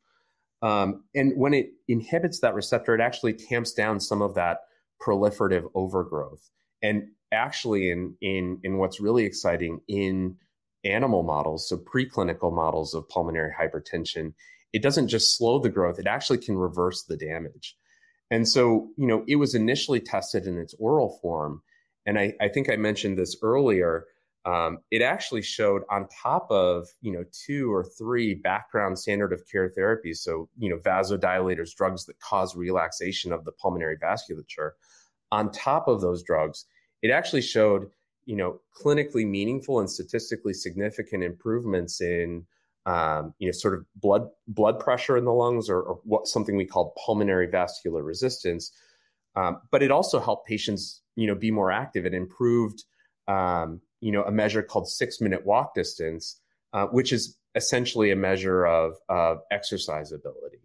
Um, 0.61 1.03
and 1.15 1.33
when 1.37 1.53
it 1.53 1.71
inhibits 1.87 2.41
that 2.41 2.53
receptor, 2.53 2.93
it 2.93 3.01
actually 3.01 3.33
tamps 3.33 3.73
down 3.73 3.99
some 3.99 4.21
of 4.21 4.35
that 4.35 4.59
proliferative 5.01 5.69
overgrowth. 5.73 6.49
And 6.81 7.09
actually, 7.31 7.91
in 7.91 8.15
in 8.21 8.59
in 8.63 8.77
what's 8.77 8.99
really 8.99 9.25
exciting 9.25 9.79
in 9.87 10.35
animal 10.83 11.23
models, 11.23 11.67
so 11.69 11.77
preclinical 11.77 12.53
models 12.53 12.93
of 12.93 13.07
pulmonary 13.09 13.53
hypertension, 13.57 14.33
it 14.73 14.81
doesn't 14.81 15.07
just 15.07 15.37
slow 15.37 15.59
the 15.59 15.69
growth, 15.69 15.99
it 15.99 16.07
actually 16.07 16.37
can 16.37 16.57
reverse 16.57 17.03
the 17.03 17.17
damage. 17.17 17.75
And 18.31 18.47
so, 18.47 18.89
you 18.97 19.07
know, 19.07 19.23
it 19.27 19.37
was 19.37 19.55
initially 19.55 19.99
tested 19.99 20.45
in 20.45 20.57
its 20.57 20.75
oral 20.77 21.17
form. 21.21 21.61
And 22.05 22.19
I, 22.19 22.33
I 22.39 22.47
think 22.47 22.69
I 22.69 22.75
mentioned 22.75 23.17
this 23.17 23.35
earlier. 23.41 24.05
Um, 24.45 24.79
it 24.89 25.01
actually 25.01 25.41
showed 25.41 25.83
on 25.89 26.07
top 26.07 26.47
of, 26.49 26.87
you 27.01 27.11
know, 27.11 27.23
two 27.31 27.71
or 27.73 27.83
three 27.83 28.35
background 28.35 28.97
standard 28.97 29.33
of 29.33 29.43
care 29.51 29.71
therapies. 29.77 30.17
So, 30.17 30.49
you 30.57 30.69
know, 30.69 30.77
vasodilators, 30.77 31.75
drugs 31.75 32.05
that 32.05 32.19
cause 32.19 32.55
relaxation 32.55 33.31
of 33.31 33.43
the 33.45 33.51
pulmonary 33.51 33.97
vasculature. 33.97 34.71
On 35.31 35.51
top 35.51 35.87
of 35.87 36.01
those 36.01 36.23
drugs, 36.23 36.65
it 37.01 37.11
actually 37.11 37.41
showed 37.41 37.91
you 38.29 38.35
know, 38.35 38.61
clinically 38.79 39.27
meaningful 39.27 39.79
and 39.79 39.89
statistically 39.89 40.53
significant 40.53 41.23
improvements 41.23 41.99
in, 41.99 42.45
um, 42.85 43.33
you 43.39 43.47
know, 43.47 43.51
sort 43.51 43.73
of 43.73 43.85
blood 43.95 44.27
blood 44.47 44.79
pressure 44.79 45.17
in 45.17 45.25
the 45.25 45.33
lungs, 45.33 45.67
or, 45.67 45.81
or 45.81 45.99
what 46.03 46.27
something 46.27 46.55
we 46.55 46.63
call 46.63 46.93
pulmonary 47.03 47.47
vascular 47.47 48.03
resistance. 48.03 48.71
Um, 49.35 49.61
but 49.71 49.81
it 49.81 49.89
also 49.89 50.19
helped 50.19 50.47
patients, 50.47 51.01
you 51.15 51.25
know, 51.25 51.33
be 51.33 51.49
more 51.49 51.71
active. 51.71 52.05
It 52.05 52.13
improved, 52.13 52.83
um, 53.27 53.81
you 54.01 54.11
know, 54.11 54.23
a 54.23 54.31
measure 54.31 54.63
called 54.63 54.87
six 54.87 55.19
minute 55.21 55.45
walk 55.45 55.73
distance, 55.75 56.39
uh, 56.73 56.85
which 56.87 57.11
is 57.11 57.37
essentially 57.55 58.11
a 58.11 58.15
measure 58.15 58.65
of, 58.65 58.95
of 59.09 59.39
exercise 59.51 60.11
ability. 60.11 60.59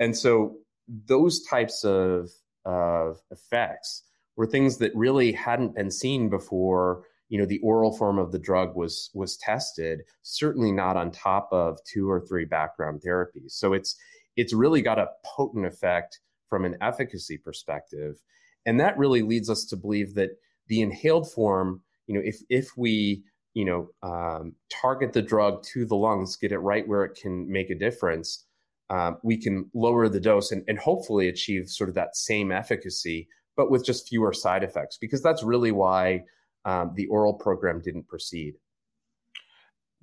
And 0.00 0.16
so 0.16 0.56
those 0.88 1.42
types 1.44 1.84
of 1.84 2.30
of 2.64 3.20
effects 3.30 4.02
were 4.36 4.46
things 4.46 4.78
that 4.78 4.94
really 4.94 5.32
hadn't 5.32 5.74
been 5.74 5.90
seen 5.90 6.28
before 6.28 7.04
you 7.28 7.38
know 7.38 7.46
the 7.46 7.60
oral 7.60 7.96
form 7.96 8.18
of 8.18 8.30
the 8.30 8.38
drug 8.38 8.76
was 8.76 9.10
was 9.14 9.36
tested 9.36 10.02
certainly 10.22 10.70
not 10.70 10.96
on 10.96 11.10
top 11.10 11.48
of 11.50 11.78
two 11.84 12.08
or 12.08 12.20
three 12.20 12.44
background 12.44 13.02
therapies 13.04 13.52
so 13.52 13.72
it's 13.72 13.96
it's 14.36 14.52
really 14.52 14.82
got 14.82 14.98
a 14.98 15.08
potent 15.24 15.66
effect 15.66 16.20
from 16.48 16.64
an 16.64 16.76
efficacy 16.80 17.36
perspective 17.36 18.20
and 18.64 18.78
that 18.78 18.98
really 18.98 19.22
leads 19.22 19.50
us 19.50 19.64
to 19.64 19.76
believe 19.76 20.14
that 20.14 20.30
the 20.68 20.82
inhaled 20.82 21.30
form 21.30 21.82
you 22.06 22.14
know 22.14 22.22
if 22.24 22.36
if 22.48 22.76
we 22.76 23.22
you 23.54 23.64
know 23.64 23.88
um, 24.02 24.54
target 24.70 25.12
the 25.12 25.22
drug 25.22 25.62
to 25.62 25.84
the 25.84 25.96
lungs 25.96 26.36
get 26.36 26.52
it 26.52 26.58
right 26.58 26.86
where 26.86 27.04
it 27.04 27.18
can 27.20 27.50
make 27.50 27.70
a 27.70 27.78
difference 27.78 28.44
um, 28.90 29.16
we 29.22 29.38
can 29.38 29.70
lower 29.72 30.08
the 30.08 30.20
dose 30.20 30.52
and, 30.52 30.64
and 30.68 30.78
hopefully 30.78 31.28
achieve 31.28 31.68
sort 31.68 31.88
of 31.88 31.94
that 31.94 32.16
same 32.16 32.52
efficacy 32.52 33.28
but 33.56 33.70
with 33.70 33.84
just 33.84 34.08
fewer 34.08 34.32
side 34.32 34.64
effects 34.64 34.96
because 34.98 35.22
that's 35.22 35.42
really 35.42 35.72
why 35.72 36.24
um, 36.64 36.92
the 36.94 37.06
oral 37.06 37.34
program 37.34 37.80
didn't 37.80 38.08
proceed. 38.08 38.54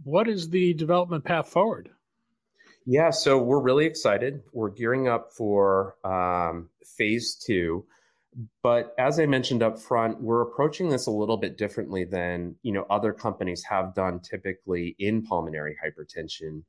What 0.03 0.27
is 0.27 0.49
the 0.49 0.73
development 0.73 1.25
path 1.25 1.49
forward? 1.49 1.89
Yeah, 2.85 3.11
so 3.11 3.37
we're 3.37 3.61
really 3.61 3.85
excited. 3.85 4.41
We're 4.53 4.69
gearing 4.69 5.07
up 5.07 5.31
for 5.33 5.95
um, 6.03 6.69
phase 6.97 7.35
two. 7.35 7.85
But 8.63 8.93
as 8.97 9.19
I 9.19 9.25
mentioned 9.25 9.63
up 9.63 9.79
front, 9.79 10.21
we're 10.21 10.41
approaching 10.41 10.89
this 10.89 11.07
a 11.07 11.11
little 11.11 11.37
bit 11.37 11.57
differently 11.57 12.05
than 12.05 12.55
you 12.63 12.71
know 12.71 12.85
other 12.89 13.13
companies 13.13 13.63
have 13.69 13.93
done 13.93 14.19
typically 14.19 14.95
in 14.99 15.23
pulmonary 15.23 15.75
hypertension. 15.83 16.63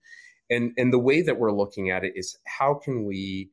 And, 0.48 0.72
and 0.76 0.92
the 0.92 0.98
way 0.98 1.22
that 1.22 1.38
we're 1.38 1.52
looking 1.52 1.90
at 1.90 2.02
it 2.02 2.14
is 2.16 2.36
how 2.46 2.74
can 2.74 3.04
we 3.04 3.50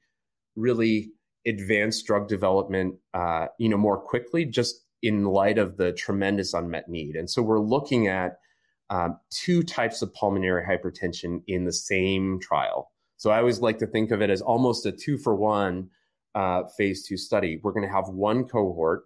really 0.55 1.11
advance 1.45 2.01
drug 2.01 2.27
development 2.27 2.95
uh, 3.13 3.47
you 3.59 3.69
know 3.69 3.77
more 3.77 3.99
quickly 3.99 4.45
just 4.45 4.83
in 5.03 5.25
light 5.25 5.57
of 5.57 5.77
the 5.77 5.91
tremendous 5.93 6.53
unmet 6.53 6.89
need. 6.89 7.15
And 7.15 7.29
so 7.29 7.41
we're 7.41 7.59
looking 7.59 8.07
at 8.07 8.37
um, 8.89 9.19
two 9.29 9.63
types 9.63 10.01
of 10.01 10.13
pulmonary 10.13 10.63
hypertension 10.65 11.43
in 11.47 11.65
the 11.65 11.73
same 11.73 12.39
trial. 12.41 12.91
So 13.17 13.31
I 13.31 13.39
always 13.39 13.59
like 13.59 13.79
to 13.79 13.87
think 13.87 14.11
of 14.11 14.21
it 14.21 14.29
as 14.29 14.41
almost 14.41 14.85
a 14.85 14.91
two 14.91 15.17
for 15.17 15.35
one 15.35 15.89
uh, 16.35 16.63
phase 16.77 17.05
two 17.07 17.17
study. 17.17 17.59
We're 17.61 17.73
going 17.73 17.87
to 17.87 17.93
have 17.93 18.09
one 18.09 18.45
cohort 18.45 19.05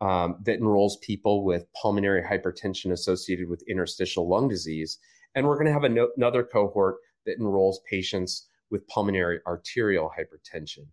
um, 0.00 0.36
that 0.44 0.58
enrolls 0.58 0.96
people 0.98 1.44
with 1.44 1.66
pulmonary 1.80 2.22
hypertension 2.22 2.92
associated 2.92 3.48
with 3.48 3.62
interstitial 3.68 4.28
lung 4.28 4.48
disease. 4.48 4.98
And 5.34 5.46
we're 5.46 5.56
going 5.56 5.66
to 5.66 5.72
have 5.72 5.90
no- 5.90 6.10
another 6.16 6.44
cohort 6.44 6.96
that 7.26 7.38
enrolls 7.38 7.80
patients 7.90 8.46
with 8.70 8.86
pulmonary 8.88 9.40
arterial 9.46 10.10
hypertension. 10.16 10.86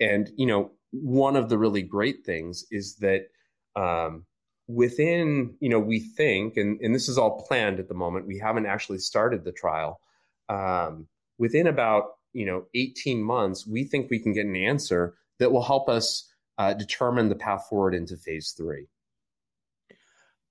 And, 0.00 0.30
you 0.36 0.46
know, 0.46 0.72
one 0.90 1.36
of 1.36 1.48
the 1.48 1.58
really 1.58 1.82
great 1.82 2.24
things 2.24 2.64
is 2.70 2.96
that 2.96 3.28
um, 3.76 4.26
within, 4.66 5.54
you 5.60 5.68
know, 5.68 5.78
we 5.78 6.00
think, 6.00 6.56
and, 6.56 6.80
and 6.80 6.94
this 6.94 7.08
is 7.08 7.18
all 7.18 7.44
planned 7.46 7.80
at 7.80 7.88
the 7.88 7.94
moment, 7.94 8.26
we 8.26 8.38
haven't 8.38 8.66
actually 8.66 8.98
started 8.98 9.44
the 9.44 9.52
trial. 9.52 10.00
Um, 10.48 11.06
within 11.38 11.66
about, 11.66 12.04
you 12.34 12.44
know, 12.44 12.66
18 12.74 13.22
months, 13.22 13.66
we 13.66 13.84
think 13.84 14.10
we 14.10 14.18
can 14.18 14.32
get 14.32 14.46
an 14.46 14.56
answer 14.56 15.14
that 15.38 15.50
will 15.50 15.62
help 15.62 15.88
us 15.88 16.30
uh, 16.58 16.74
determine 16.74 17.28
the 17.28 17.34
path 17.34 17.66
forward 17.68 17.94
into 17.94 18.16
phase 18.16 18.54
three. 18.56 18.86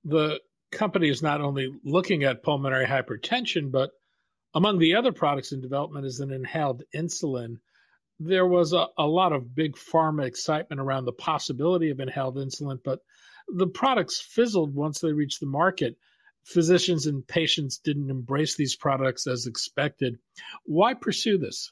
The 0.03 0.39
company 0.71 1.09
is 1.09 1.21
not 1.21 1.41
only 1.41 1.71
looking 1.83 2.23
at 2.23 2.43
pulmonary 2.43 2.85
hypertension, 2.85 3.71
but 3.71 3.91
among 4.55 4.79
the 4.79 4.95
other 4.95 5.11
products 5.11 5.51
in 5.51 5.61
development 5.61 6.05
is 6.05 6.19
an 6.19 6.31
inhaled 6.31 6.83
insulin 6.95 7.57
there 8.19 8.45
was 8.45 8.73
a, 8.73 8.87
a 8.97 9.05
lot 9.05 9.33
of 9.33 9.55
big 9.55 9.75
pharma 9.75 10.25
excitement 10.25 10.79
around 10.79 11.05
the 11.05 11.13
possibility 11.13 11.89
of 11.89 11.99
inhaled 11.99 12.37
insulin, 12.37 12.79
but 12.83 12.99
the 13.47 13.67
products 13.67 14.21
fizzled 14.21 14.73
once 14.73 14.99
they 14.99 15.11
reached 15.11 15.39
the 15.39 15.45
market. 15.45 15.97
Physicians 16.45 17.07
and 17.07 17.25
patients 17.25 17.77
didn't 17.77 18.09
embrace 18.09 18.55
these 18.55 18.75
products 18.75 19.27
as 19.27 19.47
expected. 19.47 20.17
Why 20.65 20.93
pursue 20.93 21.37
this? 21.37 21.71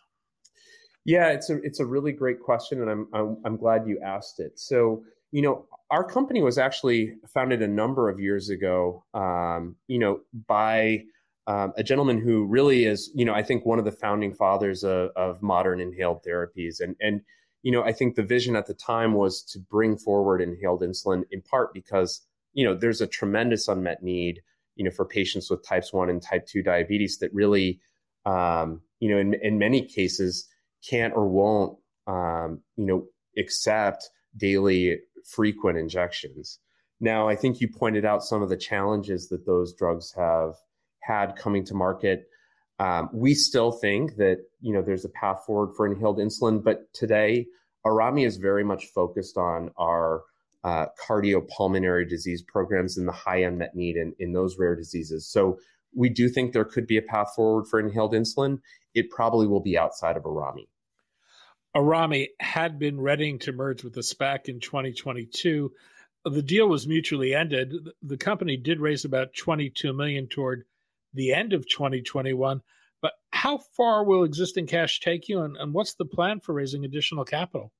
Yeah, 1.04 1.30
it's 1.30 1.50
a 1.50 1.58
it's 1.64 1.80
a 1.80 1.86
really 1.86 2.12
great 2.12 2.40
question, 2.40 2.82
and 2.82 2.90
I'm 2.90 3.08
I'm, 3.14 3.38
I'm 3.44 3.58
glad 3.58 3.88
you 3.88 4.00
asked 4.06 4.40
it. 4.40 4.60
So, 4.60 5.04
you 5.32 5.42
know, 5.42 5.66
our 5.90 6.04
company 6.04 6.42
was 6.42 6.58
actually 6.58 7.16
founded 7.34 7.62
a 7.62 7.68
number 7.68 8.08
of 8.10 8.20
years 8.20 8.50
ago. 8.50 9.04
Um, 9.14 9.76
you 9.88 10.00
know, 10.00 10.22
by 10.48 11.04
um, 11.48 11.74
a 11.76 11.84
gentleman 11.84 12.20
who 12.20 12.46
really 12.46 12.86
is, 12.86 13.12
you 13.16 13.26
know, 13.26 13.34
I 13.34 13.44
think 13.44 13.66
one 13.66 13.80
of 13.80 13.86
the 13.86 13.92
founding 13.92 14.34
fathers 14.34 14.84
of, 14.84 15.10
of, 15.16 15.42
modern 15.42 15.82
inhaled 15.82 16.24
therapies. 16.24 16.80
And, 16.80 16.96
and, 17.02 17.22
you 17.64 17.72
know, 17.72 17.84
I 17.84 17.94
think 17.94 18.16
the 18.16 18.24
vision 18.24 18.56
at 18.56 18.68
the 18.68 18.74
time 18.74 19.14
was 19.14 19.42
to 19.52 19.60
bring 19.60 19.98
forward 19.98 20.42
inhaled 20.42 20.82
insulin 20.82 21.24
in 21.32 21.42
part 21.42 21.74
because, 21.74 22.22
you 22.54 22.64
know, 22.64 22.76
there's 22.76 23.02
a 23.02 23.08
tremendous 23.08 23.68
unmet 23.68 24.04
need, 24.04 24.42
you 24.76 24.86
know, 24.86 24.92
for 24.92 25.06
patients 25.06 25.50
with 25.50 25.66
types 25.66 25.94
one 25.94 26.10
and 26.10 26.22
type 26.22 26.48
two 26.48 26.64
diabetes 26.64 27.18
that 27.20 27.34
really, 27.34 27.80
um, 28.26 28.82
you 29.00 29.10
know, 29.10 29.18
in, 29.18 29.34
in 29.42 29.58
many 29.58 29.86
cases 29.86 30.48
can't 30.88 31.14
or 31.16 31.28
won't, 31.28 31.78
um, 32.08 32.62
you 32.76 32.86
know, 32.86 33.06
accept 33.38 34.10
daily 34.38 35.00
frequent 35.26 35.78
injections. 35.78 36.60
Now, 37.00 37.28
I 37.28 37.36
think 37.36 37.60
you 37.60 37.68
pointed 37.68 38.06
out 38.06 38.24
some 38.24 38.42
of 38.42 38.50
the 38.50 38.58
challenges 38.58 39.30
that 39.30 39.46
those 39.46 39.74
drugs 39.74 40.14
have 40.16 40.54
had 41.02 41.36
coming 41.36 41.66
to 41.66 41.74
market. 41.74 42.28
Um, 42.80 43.10
we 43.14 43.34
still 43.34 43.72
think 43.72 44.16
that 44.18 44.38
you 44.60 44.74
know 44.74 44.82
there's 44.82 45.06
a 45.06 45.10
path 45.10 45.44
forward 45.46 45.76
for 45.76 45.86
inhaled 45.86 46.20
insulin, 46.20 46.64
but 46.64 46.94
today 46.94 47.48
Aerami 47.86 48.26
is 48.26 48.38
very 48.38 48.64
much 48.64 48.86
focused 48.88 49.38
on 49.38 49.72
our 49.78 50.22
uh, 50.64 50.86
cardiopulmonary 51.08 52.08
disease 52.08 52.42
programs 52.42 52.98
and 52.98 53.08
the 53.08 53.12
high 53.12 53.38
unmet 53.38 53.76
need 53.76 53.96
in, 53.96 54.14
in 54.20 54.34
those 54.34 54.58
rare 54.58 54.76
diseases. 54.76 55.28
So 55.28 55.60
we 55.96 56.10
do 56.10 56.30
think 56.30 56.54
there 56.54 56.66
could 56.66 56.88
be 56.88 56.98
a 56.98 57.02
path 57.02 57.34
forward 57.36 57.68
for 57.68 57.80
inhaled 57.80 58.14
insulin. 58.14 58.60
It 58.94 59.10
probably 59.10 59.48
will 59.48 59.62
be 59.62 59.78
outside 59.78 60.18
of 60.18 60.24
Aerami. 60.24 60.68
Aerami 61.76 62.28
had 62.40 62.78
been 62.80 63.00
readying 63.00 63.40
to 63.40 63.54
merge 63.54 63.84
with 63.84 63.94
the 63.94 64.02
SPAC 64.02 64.50
in 64.50 64.60
2022. 64.60 65.72
The 66.26 66.42
deal 66.42 66.68
was 66.68 66.88
mutually 66.88 67.34
ended. 67.34 67.74
The 68.04 68.18
company 68.18 68.58
did 68.58 68.80
raise 68.80 69.06
about 69.06 69.34
22 69.34 69.94
million 69.94 70.28
toward 70.28 70.66
the 71.14 71.34
end 71.34 71.54
of 71.54 71.68
2021. 71.68 72.62
But 73.02 73.14
how 73.32 73.58
far 73.58 74.04
will 74.04 74.24
existing 74.24 74.68
cash 74.68 75.00
take 75.00 75.28
you, 75.28 75.42
and, 75.42 75.58
and 75.58 75.74
what's 75.74 75.96
the 75.96 76.06
plan 76.06 76.40
for 76.40 76.54
raising 76.54 76.86
additional 76.86 77.26
capital? 77.26 77.72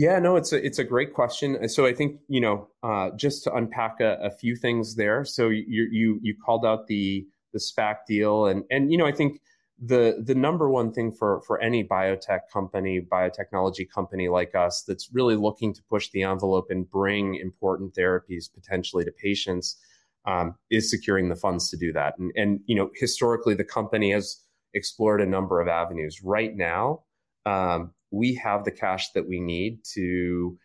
Yeah, 0.00 0.18
no, 0.18 0.36
it's 0.36 0.50
a 0.50 0.64
it's 0.64 0.78
a 0.78 0.84
great 0.84 1.12
question. 1.12 1.68
So 1.68 1.84
I 1.84 1.92
think 1.92 2.20
you 2.26 2.40
know 2.40 2.68
uh, 2.82 3.10
just 3.16 3.44
to 3.44 3.52
unpack 3.52 4.00
a, 4.00 4.16
a, 4.22 4.30
few 4.30 4.56
things 4.56 4.94
there. 4.94 5.26
So 5.26 5.50
you 5.50 5.88
you 5.92 6.18
you 6.22 6.34
called 6.42 6.64
out 6.64 6.86
the 6.86 7.26
the 7.52 7.58
SPAC 7.58 8.06
deal, 8.08 8.46
and 8.46 8.64
and 8.70 8.90
you 8.90 8.96
know 8.96 9.04
I 9.04 9.12
think 9.12 9.42
the 9.78 10.16
the 10.24 10.34
number 10.34 10.70
one 10.70 10.90
thing 10.90 11.12
for 11.12 11.42
for 11.42 11.60
any 11.60 11.84
biotech 11.84 12.48
company, 12.50 13.02
biotechnology 13.02 13.90
company 13.90 14.30
like 14.30 14.54
us 14.54 14.84
that's 14.88 15.10
really 15.12 15.36
looking 15.36 15.74
to 15.74 15.82
push 15.90 16.08
the 16.12 16.22
envelope 16.22 16.70
and 16.70 16.90
bring 16.90 17.34
important 17.34 17.94
therapies 17.94 18.50
potentially 18.50 19.04
to 19.04 19.12
patients 19.12 19.76
um, 20.24 20.54
is 20.70 20.90
securing 20.90 21.28
the 21.28 21.36
funds 21.36 21.68
to 21.68 21.76
do 21.76 21.92
that. 21.92 22.16
And, 22.18 22.32
and, 22.36 22.60
you 22.64 22.74
know, 22.74 22.88
historically, 22.94 23.52
the 23.54 23.64
company 23.64 24.12
has 24.12 24.40
explored 24.72 25.20
a 25.20 25.26
number 25.26 25.60
of 25.60 25.68
avenues. 25.68 26.22
Right 26.24 26.56
now, 26.56 27.02
um, 27.44 27.92
we 28.10 28.34
have 28.34 28.64
the 28.64 28.70
cash 28.70 29.10
that 29.12 29.28
we 29.28 29.40
need 29.40 29.80
to 29.94 30.58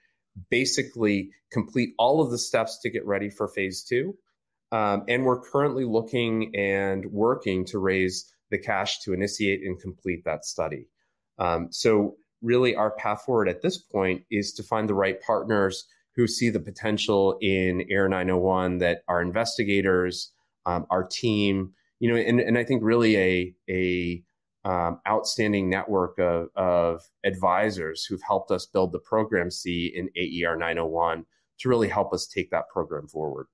basically 0.49 1.31
complete 1.51 1.91
all 1.97 2.21
of 2.21 2.31
the 2.31 2.37
steps 2.37 2.79
to 2.81 2.89
get 2.89 3.05
ready 3.05 3.29
for 3.29 3.47
phase 3.47 3.83
two. 3.83 4.15
Um, 4.71 5.03
and 5.07 5.25
we're 5.25 5.41
currently 5.41 5.85
looking 5.85 6.55
and 6.55 7.05
working 7.05 7.65
to 7.65 7.79
raise 7.79 8.31
the 8.51 8.57
cash 8.57 8.99
to 9.01 9.13
initiate 9.13 9.61
and 9.63 9.79
complete 9.79 10.23
that 10.25 10.45
study. 10.45 10.87
Um, 11.37 11.69
so, 11.71 12.15
really, 12.41 12.75
our 12.75 12.91
path 12.91 13.23
forward 13.25 13.47
at 13.47 13.61
this 13.61 13.77
point 13.77 14.23
is 14.29 14.53
to 14.53 14.63
find 14.63 14.89
the 14.89 14.93
right 14.93 15.21
partners 15.21 15.85
who 16.15 16.27
see 16.27 16.49
the 16.49 16.59
potential 16.59 17.37
in 17.41 17.85
AIR 17.91 18.09
901 18.09 18.79
that 18.79 19.01
our 19.07 19.21
investigators, 19.21 20.31
um, 20.65 20.85
our 20.89 21.03
team, 21.03 21.73
you 21.99 22.09
know, 22.09 22.15
and, 22.15 22.39
and 22.39 22.57
I 22.57 22.63
think 22.63 22.83
really 22.83 23.17
a, 23.17 23.53
a 23.69 24.23
um, 24.65 24.99
outstanding 25.07 25.69
network 25.69 26.17
of, 26.17 26.49
of 26.55 27.03
advisors 27.23 28.03
who've 28.03 28.21
helped 28.27 28.49
us 28.49 28.65
build 28.65 28.91
the 28.91 28.99
program 28.99 29.51
C 29.51 29.93
in 29.95 30.09
AIR 30.17 30.57
901 30.57 31.23
to 31.59 31.69
really 31.69 31.87
help 31.87 32.13
us 32.13 32.25
take 32.25 32.49
that 32.49 32.67
program 32.69 33.07
forward. 33.07 33.45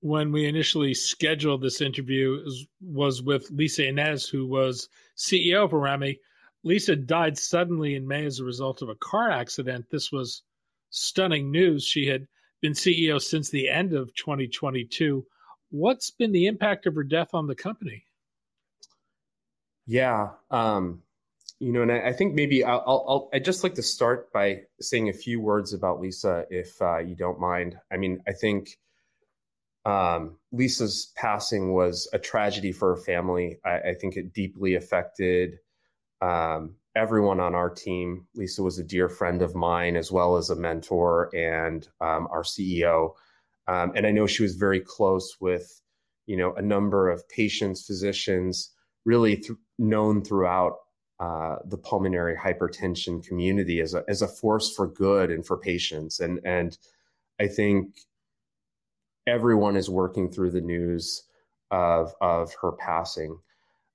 When 0.00 0.30
we 0.30 0.46
initially 0.46 0.94
scheduled 0.94 1.60
this 1.60 1.80
interview 1.80 2.40
was 2.80 3.22
with 3.22 3.50
Lisa 3.50 3.88
Inez, 3.88 4.28
who 4.28 4.46
was 4.46 4.88
CEO 5.16 5.64
of 5.64 5.72
Aerami. 5.72 6.18
Lisa 6.62 6.94
died 6.94 7.36
suddenly 7.36 7.96
in 7.96 8.06
May 8.06 8.24
as 8.24 8.38
a 8.38 8.44
result 8.44 8.82
of 8.82 8.88
a 8.88 8.94
car 8.96 9.30
accident. 9.30 9.86
This 9.90 10.12
was 10.12 10.42
stunning 10.90 11.50
news. 11.50 11.84
She 11.84 12.06
had 12.06 12.28
been 12.62 12.74
CEO 12.74 13.20
since 13.20 13.50
the 13.50 13.68
end 13.68 13.92
of 13.92 14.14
2022. 14.14 15.26
What's 15.70 16.10
been 16.10 16.30
the 16.30 16.46
impact 16.46 16.86
of 16.86 16.94
her 16.94 17.04
death 17.04 17.34
on 17.34 17.48
the 17.48 17.54
company? 17.56 18.05
Yeah, 19.86 20.30
um, 20.50 21.02
you 21.60 21.72
know, 21.72 21.82
and 21.82 21.92
I, 21.92 22.08
I 22.08 22.12
think 22.12 22.34
maybe 22.34 22.64
I'll, 22.64 22.82
I'll, 22.86 23.30
I'd 23.32 23.44
just 23.44 23.62
like 23.62 23.74
to 23.74 23.82
start 23.82 24.32
by 24.32 24.62
saying 24.80 25.08
a 25.08 25.14
few 25.14 25.40
words 25.40 25.72
about 25.72 26.00
Lisa, 26.00 26.44
if 26.50 26.80
uh, 26.82 26.98
you 26.98 27.14
don't 27.14 27.40
mind. 27.40 27.78
I 27.90 27.96
mean, 27.96 28.22
I 28.26 28.32
think 28.32 28.78
um, 29.84 30.36
Lisa's 30.52 31.12
passing 31.16 31.72
was 31.72 32.08
a 32.12 32.18
tragedy 32.18 32.72
for 32.72 32.96
her 32.96 33.00
family. 33.00 33.58
I, 33.64 33.78
I 33.90 33.94
think 33.94 34.16
it 34.16 34.34
deeply 34.34 34.74
affected 34.74 35.58
um, 36.20 36.74
everyone 36.96 37.38
on 37.40 37.54
our 37.54 37.70
team. 37.70 38.26
Lisa 38.34 38.62
was 38.62 38.78
a 38.78 38.84
dear 38.84 39.08
friend 39.08 39.40
of 39.42 39.54
mine, 39.54 39.96
as 39.96 40.10
well 40.10 40.36
as 40.36 40.50
a 40.50 40.56
mentor 40.56 41.30
and 41.34 41.86
um, 42.00 42.26
our 42.30 42.42
CEO. 42.42 43.12
Um, 43.68 43.92
and 43.94 44.06
I 44.06 44.10
know 44.10 44.26
she 44.26 44.42
was 44.42 44.56
very 44.56 44.80
close 44.80 45.36
with, 45.40 45.80
you 46.26 46.36
know, 46.36 46.54
a 46.54 46.62
number 46.62 47.08
of 47.08 47.28
patients, 47.28 47.86
physicians, 47.86 48.72
really 49.06 49.36
th- 49.36 49.58
known 49.78 50.22
throughout 50.22 50.74
uh, 51.18 51.56
the 51.64 51.78
pulmonary 51.78 52.36
hypertension 52.36 53.26
community 53.26 53.80
as 53.80 53.94
a 53.94 54.04
as 54.06 54.20
a 54.20 54.28
force 54.28 54.74
for 54.74 54.86
good 54.86 55.30
and 55.30 55.46
for 55.46 55.56
patients. 55.56 56.20
And 56.20 56.40
and 56.44 56.76
I 57.40 57.46
think 57.46 57.96
everyone 59.26 59.76
is 59.76 59.88
working 59.88 60.30
through 60.30 60.50
the 60.50 60.60
news 60.60 61.22
of 61.70 62.12
of 62.20 62.52
her 62.60 62.72
passing. 62.72 63.38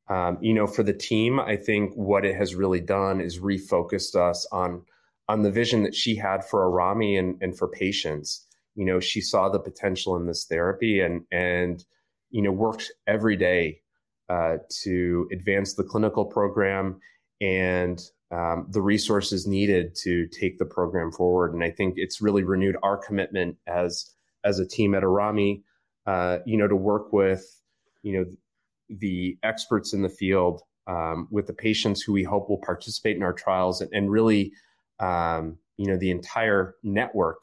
Um, 0.09 0.39
you 0.41 0.53
know, 0.53 0.65
for 0.65 0.83
the 0.83 0.93
team, 0.93 1.39
I 1.39 1.55
think 1.55 1.93
what 1.93 2.25
it 2.25 2.35
has 2.35 2.55
really 2.55 2.81
done 2.81 3.21
is 3.21 3.39
refocused 3.39 4.15
us 4.15 4.47
on 4.51 4.83
on 5.29 5.43
the 5.43 5.51
vision 5.51 5.83
that 5.83 5.95
she 5.95 6.15
had 6.15 6.43
for 6.43 6.65
Aerami 6.65 7.19
and, 7.19 7.37
and 7.41 7.57
for 7.57 7.67
patients. 7.67 8.47
You 8.75 8.85
know, 8.85 8.99
she 8.99 9.21
saw 9.21 9.47
the 9.47 9.59
potential 9.59 10.15
in 10.15 10.25
this 10.25 10.45
therapy 10.45 11.01
and 11.01 11.21
and 11.31 11.85
you 12.31 12.41
know 12.41 12.51
worked 12.51 12.91
every 13.05 13.35
day 13.35 13.81
uh, 14.31 14.57
to 14.69 15.27
advance 15.33 15.73
the 15.73 15.83
clinical 15.83 16.23
program 16.23 16.97
and 17.41 18.01
um, 18.31 18.65
the 18.69 18.81
resources 18.81 19.45
needed 19.45 19.93
to 19.93 20.25
take 20.27 20.57
the 20.57 20.65
program 20.65 21.11
forward. 21.11 21.53
And 21.53 21.61
I 21.61 21.69
think 21.69 21.95
it's 21.97 22.21
really 22.21 22.43
renewed 22.43 22.77
our 22.81 22.95
commitment 22.95 23.57
as 23.67 24.09
as 24.45 24.57
a 24.57 24.65
team 24.65 24.95
at 24.95 25.03
Aerami, 25.03 25.63
uh, 26.05 26.37
you 26.45 26.57
know, 26.57 26.67
to 26.69 26.77
work 26.77 27.11
with 27.11 27.43
you 28.03 28.13
know 28.17 28.25
the 28.89 29.37
experts 29.43 29.91
in 29.91 30.01
the 30.01 30.09
field, 30.09 30.61
um, 30.87 31.27
with 31.29 31.47
the 31.47 31.53
patients 31.53 32.01
who 32.01 32.13
we 32.13 32.23
hope 32.23 32.49
will 32.49 32.61
participate 32.65 33.17
in 33.17 33.23
our 33.23 33.33
trials, 33.33 33.81
and, 33.81 33.91
and 33.93 34.09
really, 34.09 34.53
um, 35.01 35.57
you 35.75 35.87
know, 35.87 35.97
the 35.97 36.09
entire 36.09 36.75
network 36.83 37.41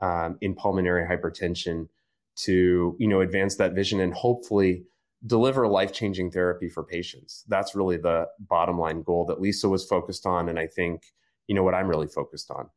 um, 0.00 0.38
in 0.40 0.54
pulmonary 0.54 1.04
hypertension 1.04 1.88
to 2.36 2.94
you 3.00 3.08
know 3.08 3.22
advance 3.22 3.56
that 3.56 3.72
vision 3.72 3.98
and 3.98 4.14
hopefully 4.14 4.84
deliver 5.26 5.66
life 5.66 5.92
changing 5.92 6.30
therapy 6.30 6.68
for 6.68 6.84
patients. 6.84 7.44
That's 7.48 7.74
really 7.74 7.96
the 7.96 8.28
bottom 8.38 8.78
line 8.78 9.02
goal 9.02 9.26
that 9.26 9.40
Lisa 9.40 9.68
was 9.68 9.84
focused 9.84 10.26
on. 10.26 10.48
And 10.48 10.58
I 10.58 10.66
think, 10.66 11.02
you 11.46 11.54
know, 11.54 11.62
what 11.62 11.74
I'm 11.74 11.88
really 11.88 12.06
focused 12.06 12.50
on. 12.50 12.68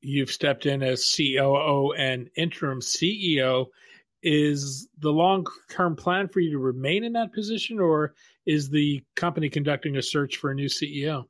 You've 0.00 0.30
stepped 0.30 0.66
in 0.66 0.82
as 0.82 1.14
COO 1.16 1.92
and 1.94 2.30
interim 2.36 2.80
CEO. 2.80 3.66
Is 4.22 4.88
the 4.98 5.12
long 5.12 5.46
term 5.70 5.96
plan 5.96 6.28
for 6.28 6.40
you 6.40 6.50
to 6.52 6.58
remain 6.58 7.04
in 7.04 7.12
that 7.12 7.32
position, 7.32 7.78
or 7.78 8.14
is 8.44 8.68
the 8.68 9.02
company 9.14 9.48
conducting 9.48 9.96
a 9.96 10.02
search 10.02 10.36
for 10.36 10.50
a 10.50 10.54
new 10.54 10.68
CEO? 10.68 11.24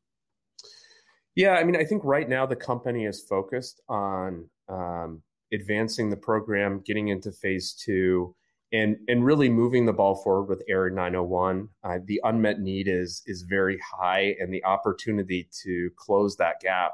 Yeah, 1.34 1.52
I 1.52 1.64
mean, 1.64 1.76
I 1.76 1.84
think 1.84 2.02
right 2.04 2.28
now 2.28 2.46
the 2.46 2.56
company 2.56 3.04
is 3.04 3.22
focused 3.22 3.82
on 3.88 4.48
um, 4.68 5.22
advancing 5.52 6.08
the 6.08 6.16
program, 6.16 6.82
getting 6.86 7.08
into 7.08 7.32
phase 7.32 7.74
two, 7.74 8.34
and 8.76 8.96
and 9.08 9.24
really 9.24 9.48
moving 9.48 9.86
the 9.86 9.92
ball 9.92 10.16
forward 10.16 10.48
with 10.48 10.62
AIR 10.68 10.90
901. 10.90 11.68
Uh, 11.82 11.98
the 12.04 12.20
unmet 12.24 12.60
need 12.60 12.88
is 12.88 13.22
is 13.26 13.42
very 13.42 13.78
high, 13.78 14.36
and 14.38 14.52
the 14.52 14.64
opportunity 14.64 15.48
to 15.64 15.90
close 15.96 16.36
that 16.36 16.60
gap, 16.60 16.92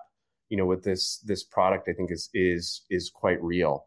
you 0.48 0.56
know, 0.56 0.66
with 0.66 0.84
this 0.84 1.18
this 1.18 1.42
product, 1.42 1.88
I 1.88 1.92
think 1.92 2.10
is 2.12 2.30
is 2.32 2.82
is 2.88 3.10
quite 3.10 3.42
real. 3.42 3.86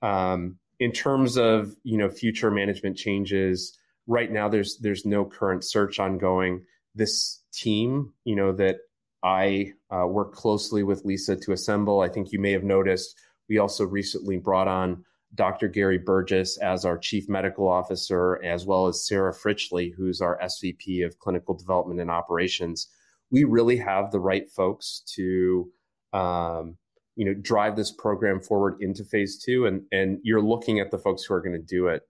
Um, 0.00 0.58
in 0.80 0.92
terms 0.92 1.36
of 1.36 1.76
you 1.82 1.98
know 1.98 2.08
future 2.08 2.50
management 2.50 2.96
changes, 2.96 3.78
right 4.06 4.30
now 4.30 4.48
there's 4.48 4.78
there's 4.78 5.04
no 5.04 5.24
current 5.24 5.64
search 5.64 5.98
ongoing. 5.98 6.64
This 6.94 7.42
team, 7.52 8.14
you 8.24 8.36
know, 8.36 8.52
that 8.52 8.78
I 9.22 9.72
uh, 9.90 10.06
work 10.06 10.32
closely 10.32 10.82
with 10.82 11.04
Lisa 11.04 11.36
to 11.36 11.52
assemble. 11.52 12.00
I 12.00 12.08
think 12.08 12.32
you 12.32 12.38
may 12.38 12.52
have 12.52 12.64
noticed 12.64 13.18
we 13.48 13.58
also 13.58 13.84
recently 13.84 14.38
brought 14.38 14.68
on 14.68 15.04
Dr. 15.34 15.68
Gary 15.68 15.98
Burgess 15.98 16.58
as 16.58 16.84
our 16.84 16.98
Chief 16.98 17.28
Medical 17.28 17.68
Officer, 17.68 18.42
as 18.44 18.66
well 18.66 18.86
as 18.86 19.06
Sarah 19.06 19.32
Fritchley, 19.32 19.92
who's 19.94 20.20
our 20.20 20.38
SVP 20.40 21.04
of 21.04 21.18
Clinical 21.18 21.54
Development 21.54 22.00
and 22.00 22.10
Operations. 22.10 22.88
We 23.30 23.44
really 23.44 23.76
have 23.78 24.10
the 24.10 24.20
right 24.20 24.48
folks 24.50 25.02
to, 25.14 25.70
um, 26.12 26.76
you 27.16 27.24
know, 27.24 27.34
drive 27.34 27.76
this 27.76 27.90
program 27.90 28.40
forward 28.40 28.76
into 28.80 29.04
phase 29.04 29.42
two, 29.42 29.66
and 29.66 29.82
and 29.92 30.18
you're 30.22 30.42
looking 30.42 30.78
at 30.78 30.90
the 30.90 30.98
folks 30.98 31.24
who 31.24 31.34
are 31.34 31.40
going 31.40 31.58
to 31.60 31.66
do 31.66 31.88
it. 31.88 32.02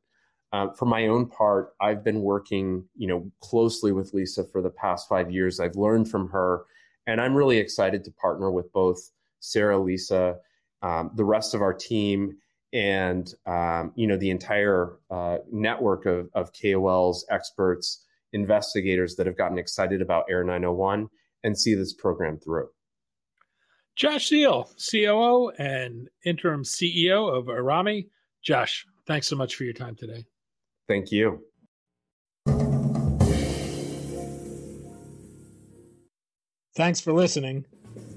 Uh, 0.53 0.71
for 0.73 0.87
my 0.87 1.09
own 1.09 1.27
part, 1.27 1.75
I've 1.81 2.05
been 2.05 2.21
working, 2.21 2.85
you 2.97 3.09
know, 3.09 3.31
closely 3.41 3.91
with 3.93 4.15
Lisa 4.15 4.45
for 4.45 4.63
the 4.63 4.71
past 4.71 5.09
five 5.09 5.31
years. 5.31 5.61
I've 5.61 5.77
learned 5.77 6.11
from 6.11 6.29
her, 6.29 6.65
and 7.07 7.21
I'm 7.21 7.35
really 7.35 7.59
excited 7.59 8.05
to 8.05 8.13
partner 8.13 8.51
with 8.51 8.73
both 8.73 9.11
Sarah, 9.41 9.79
Lisa, 9.79 10.37
um, 10.83 11.11
the 11.15 11.25
rest 11.25 11.55
of 11.55 11.63
our 11.63 11.73
team, 11.73 12.37
and 12.75 13.33
um, 13.47 13.93
you 13.95 14.07
know 14.07 14.19
the 14.19 14.31
entire 14.31 14.99
uh, 15.11 15.39
network 15.51 16.05
of, 16.05 16.29
of 16.35 16.53
KOLs, 16.53 17.19
experts, 17.31 18.05
investigators 18.33 19.15
that 19.15 19.27
have 19.27 19.39
gotten 19.39 19.57
excited 19.57 20.03
about 20.03 20.25
AIR 20.29 20.45
901 20.45 21.09
and 21.45 21.57
see 21.57 21.75
this 21.75 21.95
program 21.95 22.39
through. 22.39 22.69
Josh 23.97 24.31
Ziel, 24.31 24.67
COO 24.91 25.51
and 25.57 26.09
interim 26.25 26.65
CEO 26.65 27.33
of 27.33 27.47
Aerami. 27.47 28.09
Josh, 28.43 28.85
thanks 29.07 29.29
so 29.29 29.37
much 29.37 29.55
for 29.55 29.63
your 29.63 29.73
time 29.73 29.95
today. 29.95 30.25
Thank 30.89 31.13
you. 31.13 31.45
Thanks 36.77 37.01
for 37.01 37.13
listening. 37.13 37.67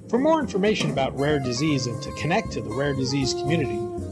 For 0.10 0.18
more 0.18 0.40
information 0.40 0.90
about 0.90 1.18
rare 1.20 1.38
disease 1.38 1.86
and 1.86 2.02
to 2.02 2.12
connect 2.14 2.52
to 2.54 2.62
the 2.62 2.74
rare 2.74 2.94
disease 2.94 3.36
community, 3.36 3.78